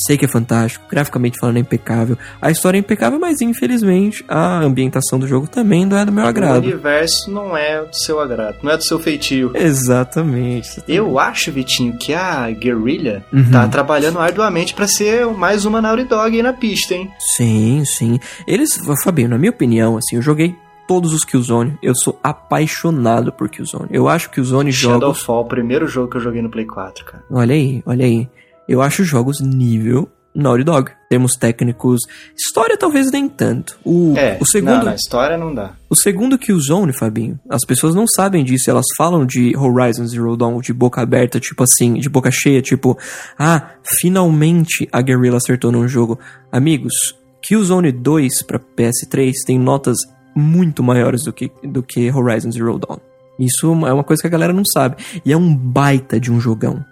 [0.07, 4.59] Sei que é fantástico, graficamente falando é impecável, a história é impecável, mas infelizmente a
[4.61, 6.65] ambientação do jogo também não é do meu O agrado.
[6.65, 9.53] universo não é do seu agrado, não é do seu feitio.
[9.55, 10.83] Exatamente.
[10.89, 13.51] Eu acho, Vitinho, que a Guerrilla Uhum.
[13.51, 17.11] tá trabalhando arduamente pra ser mais uma Naughty Dog aí na pista, hein?
[17.37, 18.19] Sim, sim.
[18.47, 20.55] Eles, Fabinho, na minha opinião, assim, eu joguei
[20.89, 23.87] todos os Killzone, eu sou apaixonado por Killzone.
[23.91, 24.95] Eu acho que Killzone jogos...
[25.01, 27.25] Shadowfall, o primeiro jogo que eu joguei no Play 4, cara.
[27.31, 28.29] Olha aí, olha aí.
[28.73, 30.91] Eu acho jogos nível Naughty Dog.
[31.11, 32.01] Termos técnicos.
[32.35, 33.79] História talvez nem tanto.
[33.85, 34.79] O, É, o segundo.
[34.79, 35.73] não, na história não dá.
[35.91, 40.61] O segundo Killzone, Fabinho, as pessoas não sabem disso, elas falam de Horizon Zero Dawn
[40.61, 42.99] de boca aberta, tipo assim, de boca cheia, tipo,
[43.39, 46.18] ah, finalmente a Guerrilla acertou num jogo.
[46.51, 46.95] Amigos,
[47.43, 49.99] Killzone 2 pra PS3 tem notas
[50.35, 52.99] muito maiores do que, do que Horizon Zero Dawn.
[53.39, 54.97] Isso é uma coisa que a galera não sabe.
[55.27, 56.83] E é um baita de um jogão.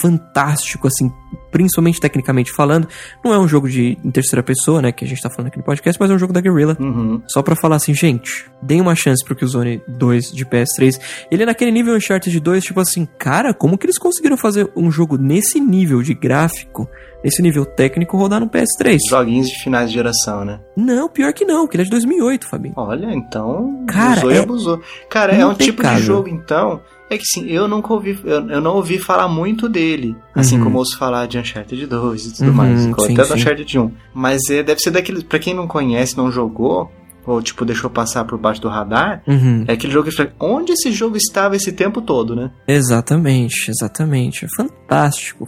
[0.00, 1.10] Fantástico, assim,
[1.50, 2.86] principalmente tecnicamente falando.
[3.24, 5.58] Não é um jogo de em terceira pessoa, né, que a gente tá falando aqui
[5.58, 6.76] no podcast, mas é um jogo da Guerrilla.
[6.78, 7.22] Uhum.
[7.28, 11.00] Só pra falar assim, gente, deem uma chance pro Killzone 2 de PS3.
[11.30, 14.90] Ele é naquele nível Uncharted 2, tipo assim, cara, como que eles conseguiram fazer um
[14.90, 16.88] jogo nesse nível de gráfico,
[17.24, 18.98] nesse nível técnico, rodar no PS3?
[19.08, 20.60] Joguinhos de finais de geração, né?
[20.76, 22.74] Não, pior que não, que ele é de 2008, Fabinho.
[22.76, 23.84] Olha, então.
[23.88, 24.80] Cara, usou e é abusou.
[25.08, 26.02] Cara, é um tipo de impecável.
[26.02, 26.80] jogo, então.
[27.08, 28.18] É que sim, eu nunca ouvi.
[28.24, 30.16] Eu, eu não ouvi falar muito dele.
[30.34, 30.64] Assim Uhum.
[30.64, 32.80] como ouço falar de Uncharted 2 e tudo Uhum, mais.
[32.80, 33.34] sim, Até do sim.
[33.34, 33.90] Uncharted 1.
[34.12, 35.22] Mas é, deve ser daquele.
[35.22, 36.90] Pra quem não conhece, não jogou,
[37.24, 39.22] ou tipo, deixou passar por baixo do radar.
[39.26, 39.64] Uhum.
[39.68, 40.30] É aquele jogo que.
[40.40, 42.50] Onde esse jogo estava esse tempo todo, né?
[42.66, 44.44] Exatamente, exatamente.
[44.44, 45.46] É fantástico,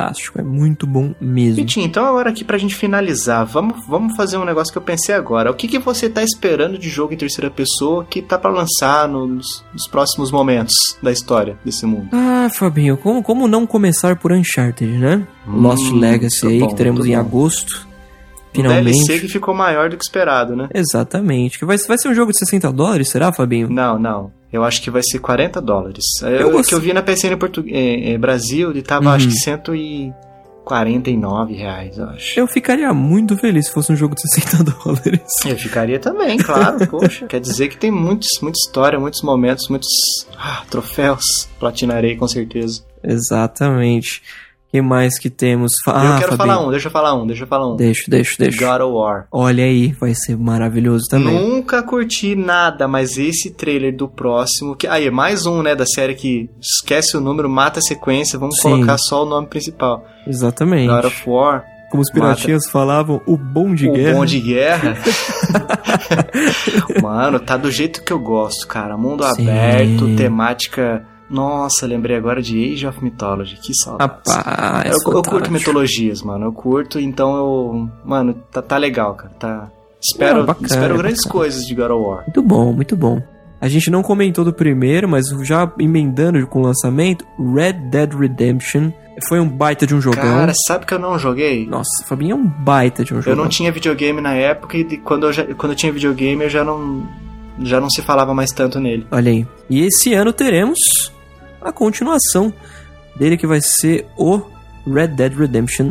[0.00, 0.40] fantástico.
[0.40, 1.56] É muito bom mesmo.
[1.56, 5.14] Vitinho, então agora aqui pra gente finalizar, vamos, vamos fazer um negócio que eu pensei
[5.14, 5.50] agora.
[5.50, 9.08] O que, que você tá esperando de jogo em terceira pessoa que tá pra lançar
[9.08, 12.08] nos, nos próximos momentos da história desse mundo?
[12.12, 15.26] Ah, Fabinho, como, como não começar por Uncharted, né?
[15.46, 17.20] Hum, Lost Legacy muito aí, bom, que teremos em bom.
[17.20, 17.87] agosto.
[18.62, 18.92] Finalmente.
[19.06, 20.68] DLC que ficou maior do que esperado, né?
[20.74, 21.58] Exatamente.
[21.58, 23.68] Que vai, vai ser um jogo de 60 dólares, será, Fabinho?
[23.70, 24.32] Não, não.
[24.52, 26.04] Eu acho que vai ser 40 dólares.
[26.22, 27.64] Eu Eu, gost- que eu vi na PCN Portu...
[27.68, 29.12] eh, eh, Brasil, ele tava Uhum.
[29.12, 29.34] acho que
[30.64, 32.40] 149 reais, eu acho.
[32.40, 35.20] Eu ficaria muito feliz se fosse um jogo de 60 dólares.
[35.46, 37.26] Eu ficaria também, claro, poxa.
[37.26, 39.88] Quer dizer que tem muitos, muita história, muitos momentos, muitos
[40.38, 41.48] ah, troféus.
[41.60, 42.82] Platinarei com certeza.
[43.02, 44.22] Exatamente.
[44.70, 45.72] Quem mais que temos?
[45.82, 46.36] Fa- eu Ah, quero Fabinho.
[46.56, 47.76] falar um, deixa eu falar um, deixa eu falar um.
[47.76, 48.58] Deixa, deixa, deixa.
[48.58, 49.26] God of War.
[49.32, 51.32] Olha aí, vai ser maravilhoso também.
[51.34, 54.76] Nunca curti nada, mas esse trailer do próximo.
[54.76, 58.56] Que, aí, mais um, né, da série que esquece o número, mata a sequência, vamos
[58.56, 58.62] Sim.
[58.70, 60.04] colocar só o nome principal.
[60.26, 60.86] Exatamente.
[60.88, 64.18] God of War, Como os piratinhas falavam, o bom de o guerra.
[64.18, 64.96] bom de guerra.
[67.02, 68.96] Mano, tá do jeito que eu gosto, cara.
[68.96, 69.48] Mundo Sim.
[69.48, 71.04] aberto, temática.
[71.30, 73.56] Nossa, lembrei agora de Age of Mythology.
[73.56, 74.12] Que saudade.
[74.26, 76.46] Rapaz, eu, eu curto mitologias, mano.
[76.46, 77.88] Eu curto, então eu.
[78.04, 79.32] Mano, tá, tá legal, cara.
[79.38, 79.70] Tá.
[80.00, 81.32] Espero, Não, bacana, espero grandes bacana.
[81.32, 82.22] coisas de God of War.
[82.22, 83.20] Muito bom, muito bom.
[83.60, 88.92] A gente não comentou do primeiro, mas já emendando com o lançamento, Red Dead Redemption
[89.28, 90.22] foi um baita de um jogão.
[90.22, 91.66] Cara, sabe que eu não joguei?
[91.66, 93.42] Nossa, Fabinho é um baita de um Eu jogão.
[93.42, 96.62] não tinha videogame na época e quando eu, já, quando eu tinha videogame eu já
[96.64, 97.04] não.
[97.60, 99.04] Já não se falava mais tanto nele.
[99.10, 99.44] Olha aí.
[99.68, 100.78] E esse ano teremos
[101.60, 102.52] a continuação
[103.16, 104.40] dele que vai ser o
[104.86, 105.90] Red Dead Redemption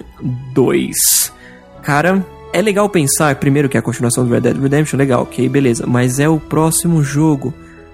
[0.53, 1.33] 2.
[1.83, 5.47] Cara, é legal pensar, primeiro, que é a continuação do Red Dead Redemption, legal, ok,
[5.47, 5.85] beleza.
[5.85, 7.53] Mas é o próximo jogo.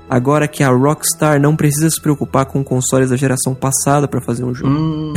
[0.10, 4.44] Agora que a Rockstar não precisa se preocupar com consoles da geração passada pra fazer
[4.44, 4.72] um jogo.
[4.72, 5.14] Hum,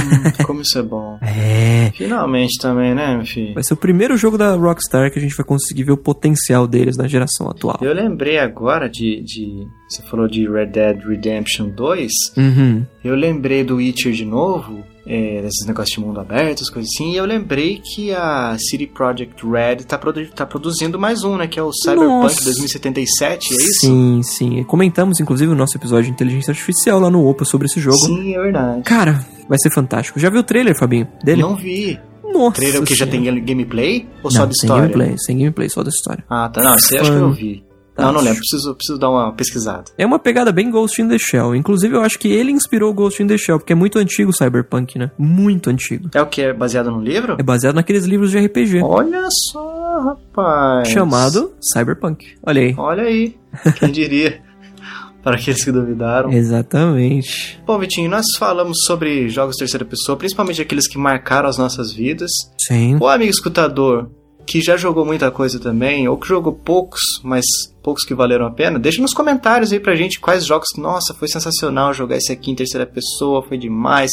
[0.47, 1.19] como isso é bom.
[1.27, 1.93] É.
[1.95, 3.55] Finalmente também, né, meu filho?
[3.55, 6.67] Vai ser o primeiro jogo da Rockstar que a gente vai conseguir ver o potencial
[6.67, 7.79] deles na geração atual.
[7.83, 9.67] Eu lembrei agora de, de.
[9.89, 12.11] Você falou de Red Dead Redemption 2.
[12.37, 12.85] Uhum.
[13.05, 17.13] Eu lembrei do Witcher de novo, é, desses negócios de mundo aberto, as coisas assim,
[17.13, 21.47] e eu lembrei que a CD Projekt Red tá, produ- tá produzindo mais um, né?
[21.47, 22.45] Que é o Cyberpunk Nossa.
[22.45, 23.67] 2077, é isso?
[23.81, 24.65] Sim, sim.
[24.65, 27.97] Comentamos, inclusive, o nosso episódio de inteligência artificial lá no Opa sobre esse jogo.
[27.99, 28.83] Sim, é verdade.
[28.83, 30.19] Cara, vai ser fantástico.
[30.19, 31.07] Já viu o trailer, Fabinho?
[31.23, 31.43] Dele?
[31.43, 31.97] Não vi.
[32.25, 32.57] Nossa.
[32.57, 33.41] Trailer que já tem Senhora.
[33.41, 34.89] gameplay ou Não, só de sem história?
[34.89, 36.25] gameplay, sem gameplay, só da história.
[36.29, 36.61] Ah, tá.
[36.61, 37.65] Não, esse acho que eu vi.
[37.97, 38.39] Não, não lembro.
[38.39, 39.85] Preciso, preciso dar uma pesquisada.
[39.97, 41.55] É uma pegada bem Ghost in the Shell.
[41.55, 44.31] Inclusive, eu acho que ele inspirou o Ghost in the Shell, porque é muito antigo
[44.31, 45.11] o Cyberpunk, né?
[45.19, 46.11] Muito antigo.
[46.15, 46.43] É o que?
[46.43, 47.37] É baseado no livro?
[47.39, 48.83] É baseado naqueles livros de RPG.
[48.83, 50.89] Olha só, rapaz.
[50.89, 52.37] Chamado Cyberpunk.
[52.43, 52.75] Olha aí.
[52.77, 53.37] Olha aí.
[53.79, 54.41] Quem diria?
[55.23, 56.31] Para aqueles que duvidaram.
[56.33, 57.61] Exatamente.
[57.67, 62.31] Bom, Vitinho, nós falamos sobre jogos terceira pessoa, principalmente aqueles que marcaram as nossas vidas.
[62.61, 62.97] Sim.
[63.01, 64.09] O amigo escutador,
[64.47, 67.45] que já jogou muita coisa também, ou que jogou poucos, mas
[67.83, 70.69] poucos que valeram a pena, deixa nos comentários aí pra gente quais jogos.
[70.77, 74.13] Nossa, foi sensacional jogar esse aqui em terceira pessoa, foi demais,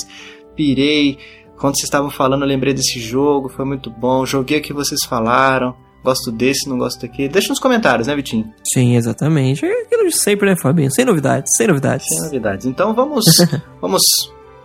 [0.56, 1.18] pirei.
[1.58, 4.26] Quando vocês estavam falando, eu lembrei desse jogo, foi muito bom.
[4.26, 5.76] Joguei o que vocês falaram.
[6.04, 7.30] Gosto desse, não gosto daquele.
[7.30, 8.52] Deixa nos comentários, né, Vitinho?
[8.74, 9.66] Sim, exatamente.
[9.66, 10.92] É aquilo de sempre, né, Fabinho?
[10.92, 12.06] Sem novidades, sem novidades.
[12.10, 12.66] Sem novidades.
[12.66, 13.24] Então vamos.
[13.80, 14.02] vamos.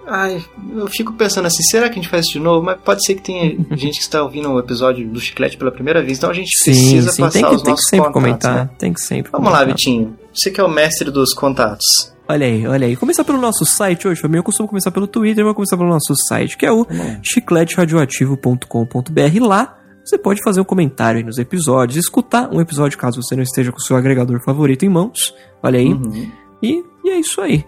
[0.09, 0.43] Ai,
[0.75, 2.65] eu fico pensando assim, será que a gente faz isso de novo?
[2.65, 6.03] Mas pode ser que tenha gente que está ouvindo o episódio do Chiclete pela primeira
[6.03, 7.23] vez, então a gente Sim, precisa sim.
[7.23, 8.55] passar Tem que, os tem que nossos sempre contatos, comentar.
[8.55, 8.71] né?
[8.79, 9.77] Tem que sempre Vamos lá, comentar.
[9.77, 10.17] Vitinho.
[10.33, 11.87] Você que é o mestre dos contatos.
[12.31, 12.97] Olha aí, olha aí.
[12.97, 14.41] Começar pelo nosso site hoje, Fabinho.
[14.41, 16.87] Eu costumo começar pelo Twitter, mas vou começar pelo nosso site, que é o
[17.23, 19.47] chicleteradioativo.com.br.
[19.47, 23.43] Lá você pode fazer um comentário aí nos episódios, escutar um episódio caso você não
[23.43, 25.35] esteja com o seu agregador favorito em mãos.
[25.63, 25.93] Olha aí.
[25.93, 26.31] Uhum.
[26.63, 27.65] E, e é isso aí.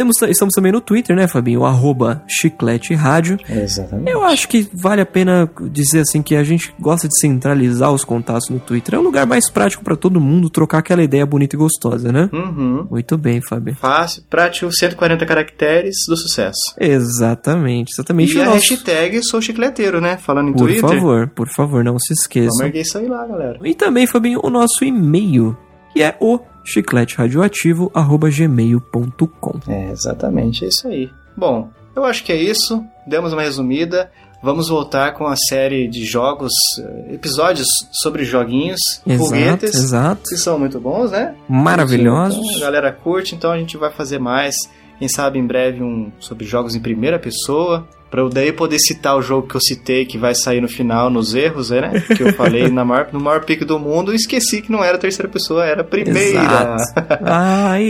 [0.00, 1.60] Temos, estamos também no Twitter, né, Fabinho?
[1.60, 3.36] O arroba chiclete rádio.
[3.46, 4.10] Exatamente.
[4.10, 8.02] Eu acho que vale a pena dizer assim que a gente gosta de centralizar os
[8.02, 8.94] contatos no Twitter.
[8.94, 12.30] É o lugar mais prático pra todo mundo trocar aquela ideia bonita e gostosa, né?
[12.32, 12.86] Uhum.
[12.90, 13.76] Muito bem, Fábio.
[13.76, 16.74] Fácil, prático, 140 caracteres do sucesso.
[16.80, 18.34] Exatamente, exatamente.
[18.34, 20.16] E o a nosso- hashtag sou chicleteiro, né?
[20.16, 20.88] Falando em Por Twitter.
[20.88, 22.66] favor, por favor, não se Vamos esqueçam.
[22.66, 23.58] erguer isso aí lá, galera.
[23.62, 25.54] E também, Fabinho, o nosso e-mail,
[25.92, 29.60] que é o chicleteradioativo.gmail.com.
[29.68, 31.10] É, exatamente, é isso aí.
[31.36, 32.82] Bom, eu acho que é isso.
[33.06, 34.10] Demos uma resumida.
[34.42, 40.22] Vamos voltar com a série de jogos, eh, episódios sobre joguinhos, Exato, foguetes, exato.
[40.26, 41.34] que são muito bons, né?
[41.46, 42.38] Maravilhosos.
[42.42, 44.54] Então, a galera curte, então a gente vai fazer mais.
[44.98, 47.86] Quem sabe em breve um sobre jogos em primeira pessoa.
[48.10, 51.08] Pra eu daí poder citar o jogo que eu citei, que vai sair no final,
[51.08, 52.02] nos erros, né?
[52.16, 54.98] Que eu falei na maior, no maior pico do mundo, e esqueci que não era
[54.98, 56.76] terceira pessoa, era a primeira.
[57.22, 57.88] Ai.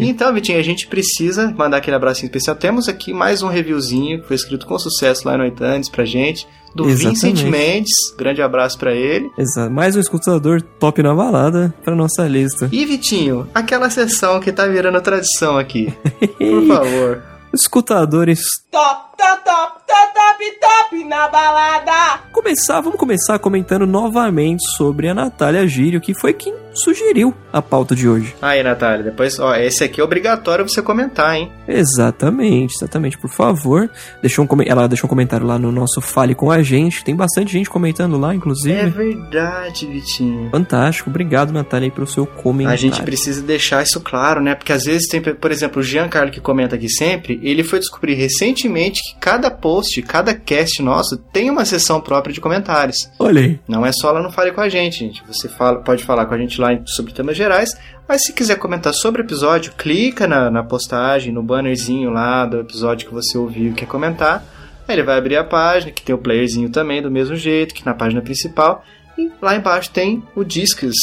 [0.00, 2.56] Então, Vitinho, a gente precisa mandar aquele abracinho especial.
[2.56, 6.46] Temos aqui mais um reviewzinho que foi escrito com sucesso lá no Itandes pra gente,
[6.74, 7.26] do Exatamente.
[7.26, 7.92] Vincent Mendes.
[8.18, 9.30] Grande abraço pra ele.
[9.38, 9.72] Exato.
[9.72, 12.68] Mais um escutador top na balada pra nossa lista.
[12.72, 15.92] E, Vitinho, aquela sessão que tá virando tradição aqui.
[16.38, 17.31] Por favor.
[17.52, 18.40] Escutadores.
[18.70, 22.22] Top, top, top, top, top, top na balada.
[22.32, 27.94] Começar, vamos começar comentando novamente sobre a Natália Gírio, que foi quem sugeriu a pauta
[27.94, 28.34] de hoje.
[28.40, 31.50] Aí, Natália, depois, ó, esse aqui é obrigatório você comentar, hein?
[31.68, 33.90] Exatamente, exatamente, por favor.
[34.20, 37.04] Deixou um, ela deixou um comentário lá no nosso Fale com a gente.
[37.04, 38.74] Tem bastante gente comentando lá, inclusive.
[38.74, 40.50] É verdade, Vitinho.
[40.50, 42.74] Fantástico, obrigado, Natália, aí, pelo seu comentário.
[42.74, 44.54] A gente precisa deixar isso claro, né?
[44.54, 48.14] Porque às vezes tem, por exemplo, o Giancarlo que comenta aqui sempre, ele foi descobrir
[48.14, 52.96] recentemente que cada post, cada cast nosso tem uma seção própria de comentários.
[53.18, 53.60] Olha aí.
[53.68, 55.22] Não é só lá no Fale com a gente, gente.
[55.26, 57.76] Você fala, pode falar com a gente lá sobre temas gerais,
[58.08, 62.60] mas se quiser comentar sobre o episódio, clica na, na postagem, no bannerzinho lá do
[62.60, 64.44] episódio que você ouviu e quer comentar.
[64.86, 67.84] Aí ele vai abrir a página, que tem o playerzinho também, do mesmo jeito que
[67.84, 68.84] na página principal.
[69.18, 70.94] E lá embaixo tem o Discus.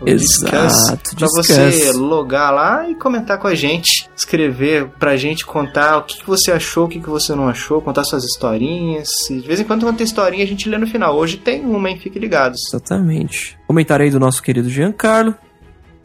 [0.00, 1.46] O Exato, Pra Discuss.
[1.48, 4.08] você logar lá e comentar com a gente.
[4.16, 7.80] Escrever pra gente contar o que, que você achou, o que, que você não achou,
[7.82, 9.08] contar suas historinhas.
[9.30, 11.16] E de vez em quando, quando tem historinha, a gente lê no final.
[11.16, 11.98] Hoje tem uma, hein?
[11.98, 12.60] Fiquem ligados.
[12.68, 13.58] Exatamente.
[13.66, 15.34] Comentário aí do nosso querido Giancarlo.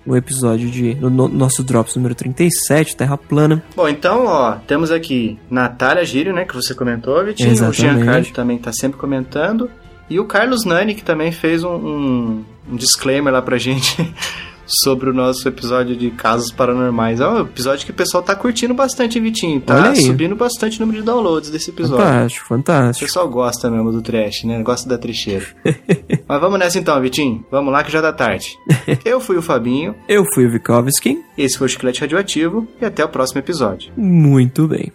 [0.03, 0.95] No episódio de.
[0.95, 3.63] No, no nosso Drops número 37, Terra Plana.
[3.75, 7.51] Bom, então, ó, temos aqui Natália Gírio, né, que você comentou, Vitinho.
[7.51, 7.79] Exatamente.
[7.81, 9.69] O Giancarlo também tá sempre comentando.
[10.11, 13.95] E o Carlos Nani, que também fez um, um, um disclaimer lá pra gente
[14.67, 17.21] sobre o nosso episódio de casos paranormais.
[17.21, 19.61] É um episódio que o pessoal tá curtindo bastante, Vitinho.
[19.61, 22.03] Tá subindo bastante o número de downloads desse episódio.
[22.05, 23.05] Fantástico, O fantástico.
[23.05, 24.61] pessoal gosta mesmo do trash, né?
[24.61, 25.45] Gosta da trecheira.
[26.27, 27.45] Mas vamos nessa então, Vitinho.
[27.49, 28.57] Vamos lá que já dá tarde.
[29.05, 31.17] Eu fui o Fabinho, Eu fui o Vikovski.
[31.37, 33.93] esse foi o Chiclete Radioativo e até o próximo episódio.
[33.95, 34.91] Muito bem.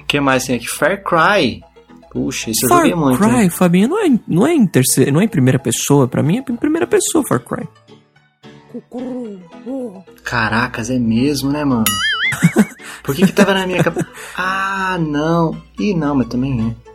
[0.00, 0.66] O que mais tem aqui?
[0.68, 1.62] Far Cry.
[2.10, 3.18] Puxa, eu Far joguei muito.
[3.18, 3.50] Cry, hein?
[3.50, 6.08] Fabinho, não é, não, é em terceira, não é em primeira pessoa.
[6.08, 7.68] Pra mim é em primeira pessoa Far Cry.
[10.24, 11.84] Caracas, é mesmo, né, mano?
[13.02, 14.06] Por que que tava na minha cabeça?
[14.40, 15.60] Ah, não.
[15.78, 16.87] Ih, não, mas também é.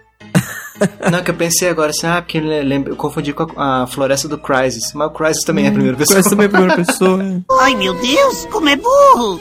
[1.11, 4.37] Não, que eu pensei agora assim, ah, porque eu confundi com a, a Floresta do
[4.37, 4.93] Crysis.
[4.93, 6.15] Mas o Crysis também é a primeira pessoa.
[6.15, 7.23] Conhece também a primeira pessoa.
[7.23, 7.41] é.
[7.61, 9.39] Ai meu Deus, como é burro!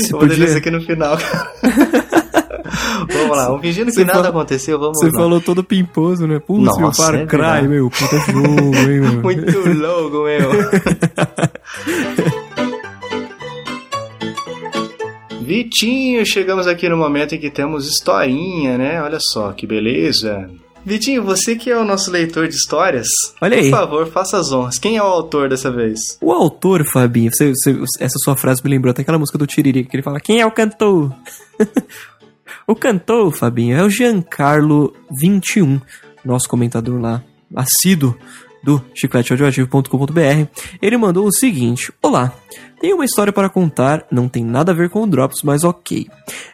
[0.00, 1.16] Se Eu vou deixar podia- isso aqui no final.
[3.12, 5.12] vamos lá, fingindo que Você nada fala- aconteceu, vamos Você lá.
[5.12, 6.38] falou todo pimposo, né?
[6.40, 7.88] Putz, meu Far é Cry, meu.
[7.90, 9.22] Puta jogo, hein, meu.
[9.22, 10.50] Muito louco, meu.
[15.44, 19.02] Vitinho, chegamos aqui no momento em que temos historinha, né?
[19.02, 20.48] Olha só, que beleza.
[20.86, 23.06] Vitinho, você que é o nosso leitor de histórias,
[23.40, 23.70] Olha aí.
[23.70, 24.78] por favor, faça as honras.
[24.78, 26.18] Quem é o autor dessa vez?
[26.20, 29.88] O autor, Fabinho, você- você- essa sua frase me lembrou até aquela música do Tiririca,
[29.90, 31.10] que ele fala, quem é o cantor?
[32.66, 35.80] o cantor, Fabinho, é o Giancarlo21,
[36.24, 37.22] nosso comentador lá,
[37.54, 38.14] assíduo
[38.64, 40.48] do chicleteaudioativo.com.br.
[40.80, 42.32] Ele mandou o seguinte, Olá,
[42.80, 46.06] tenho uma história para contar, não tem nada a ver com o Drops, mas ok.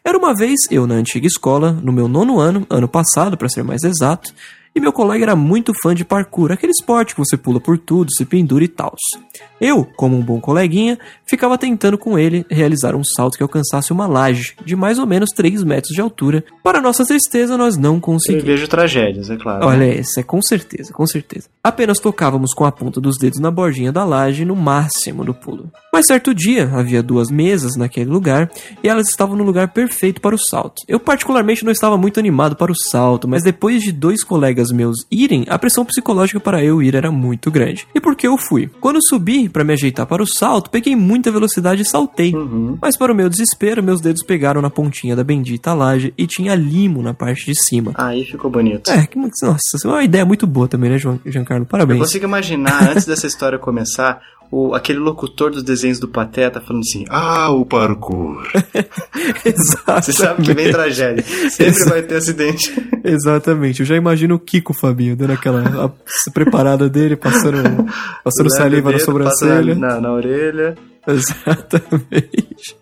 [0.05, 3.65] Era uma vez eu na antiga escola, no meu nono ano, ano passado para ser
[3.65, 4.33] mais exato,
[4.75, 8.13] e meu colega era muito fã de parkour, aquele esporte que você pula por tudo,
[8.15, 8.95] se pendura e tal.
[9.61, 14.07] Eu, como um bom coleguinha, ficava tentando com ele realizar um salto que alcançasse uma
[14.07, 16.43] laje de mais ou menos 3 metros de altura.
[16.63, 18.45] Para nossa tristeza, nós não Eu conseguimos.
[18.45, 19.67] vejo tragédias, é claro.
[19.67, 21.49] Olha, esse é com certeza, com certeza.
[21.63, 25.71] Apenas tocávamos com a ponta dos dedos na bordinha da laje no máximo do pulo.
[25.93, 28.51] Mas certo dia, havia duas mesas naquele lugar
[28.83, 30.83] e elas estavam no lugar perfeito para o salto.
[30.87, 35.05] Eu particularmente não estava muito animado para o salto, mas depois de dois colegas meus
[35.11, 37.87] irem, a pressão psicológica para eu ir era muito grande.
[37.95, 38.71] E por que eu fui?
[38.81, 42.35] Quando subi para me ajeitar para o salto, peguei muita velocidade e saltei.
[42.35, 42.79] Uhum.
[42.81, 46.55] Mas para o meu desespero, meus dedos pegaram na pontinha da bendita laje e tinha
[46.55, 47.93] limo na parte de cima.
[47.97, 48.91] Aí ficou bonito.
[48.91, 51.65] É, que, nossa, é uma ideia muito boa também, né, João, Giancarlo?
[51.65, 52.01] Eu Parabéns.
[52.01, 54.21] consigo imaginar, antes dessa história começar,
[54.51, 58.43] o, aquele locutor dos desenhos do Pateta falando assim: Ah, o parkour.
[59.45, 60.03] Exatamente.
[60.05, 61.25] Você sabe que vem tragédia.
[61.51, 62.73] Sempre vai ter acidente.
[63.05, 63.81] Exatamente.
[63.81, 65.95] Eu já imagino o Kiko Fabinho dando aquela
[66.35, 67.59] preparada dele, passando,
[68.25, 69.75] passando saliva o na dedo, sobrancelha.
[69.77, 70.75] Na, na orelha.
[71.07, 72.77] Exatamente.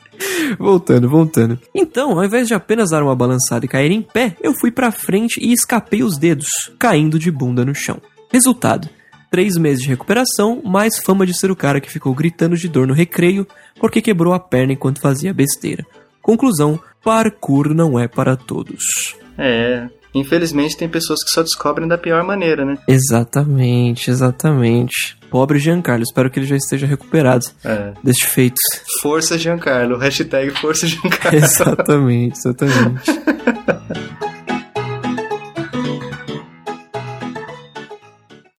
[0.59, 1.59] Voltando, voltando.
[1.75, 4.91] Então, ao invés de apenas dar uma balançada e cair em pé, eu fui pra
[4.91, 6.49] frente e escapei os dedos,
[6.79, 8.01] caindo de bunda no chão.
[8.33, 8.89] Resultado:
[9.31, 12.87] três meses de recuperação, mais fama de ser o cara que ficou gritando de dor
[12.87, 13.47] no recreio
[13.79, 15.85] porque quebrou a perna enquanto fazia besteira.
[16.23, 19.17] Conclusão: parkour não é para todos.
[19.37, 19.87] É.
[20.15, 22.79] Infelizmente tem pessoas que só descobrem da pior maneira, né?
[22.89, 25.17] Exatamente, exatamente.
[25.31, 27.93] Pobre Giancarlo, espero que ele já esteja recuperado É.
[28.03, 28.57] deste feito.
[29.03, 29.99] Força Giancarlo.
[29.99, 31.37] Hashtag Força Giancarlo.
[31.39, 33.03] exatamente, exatamente.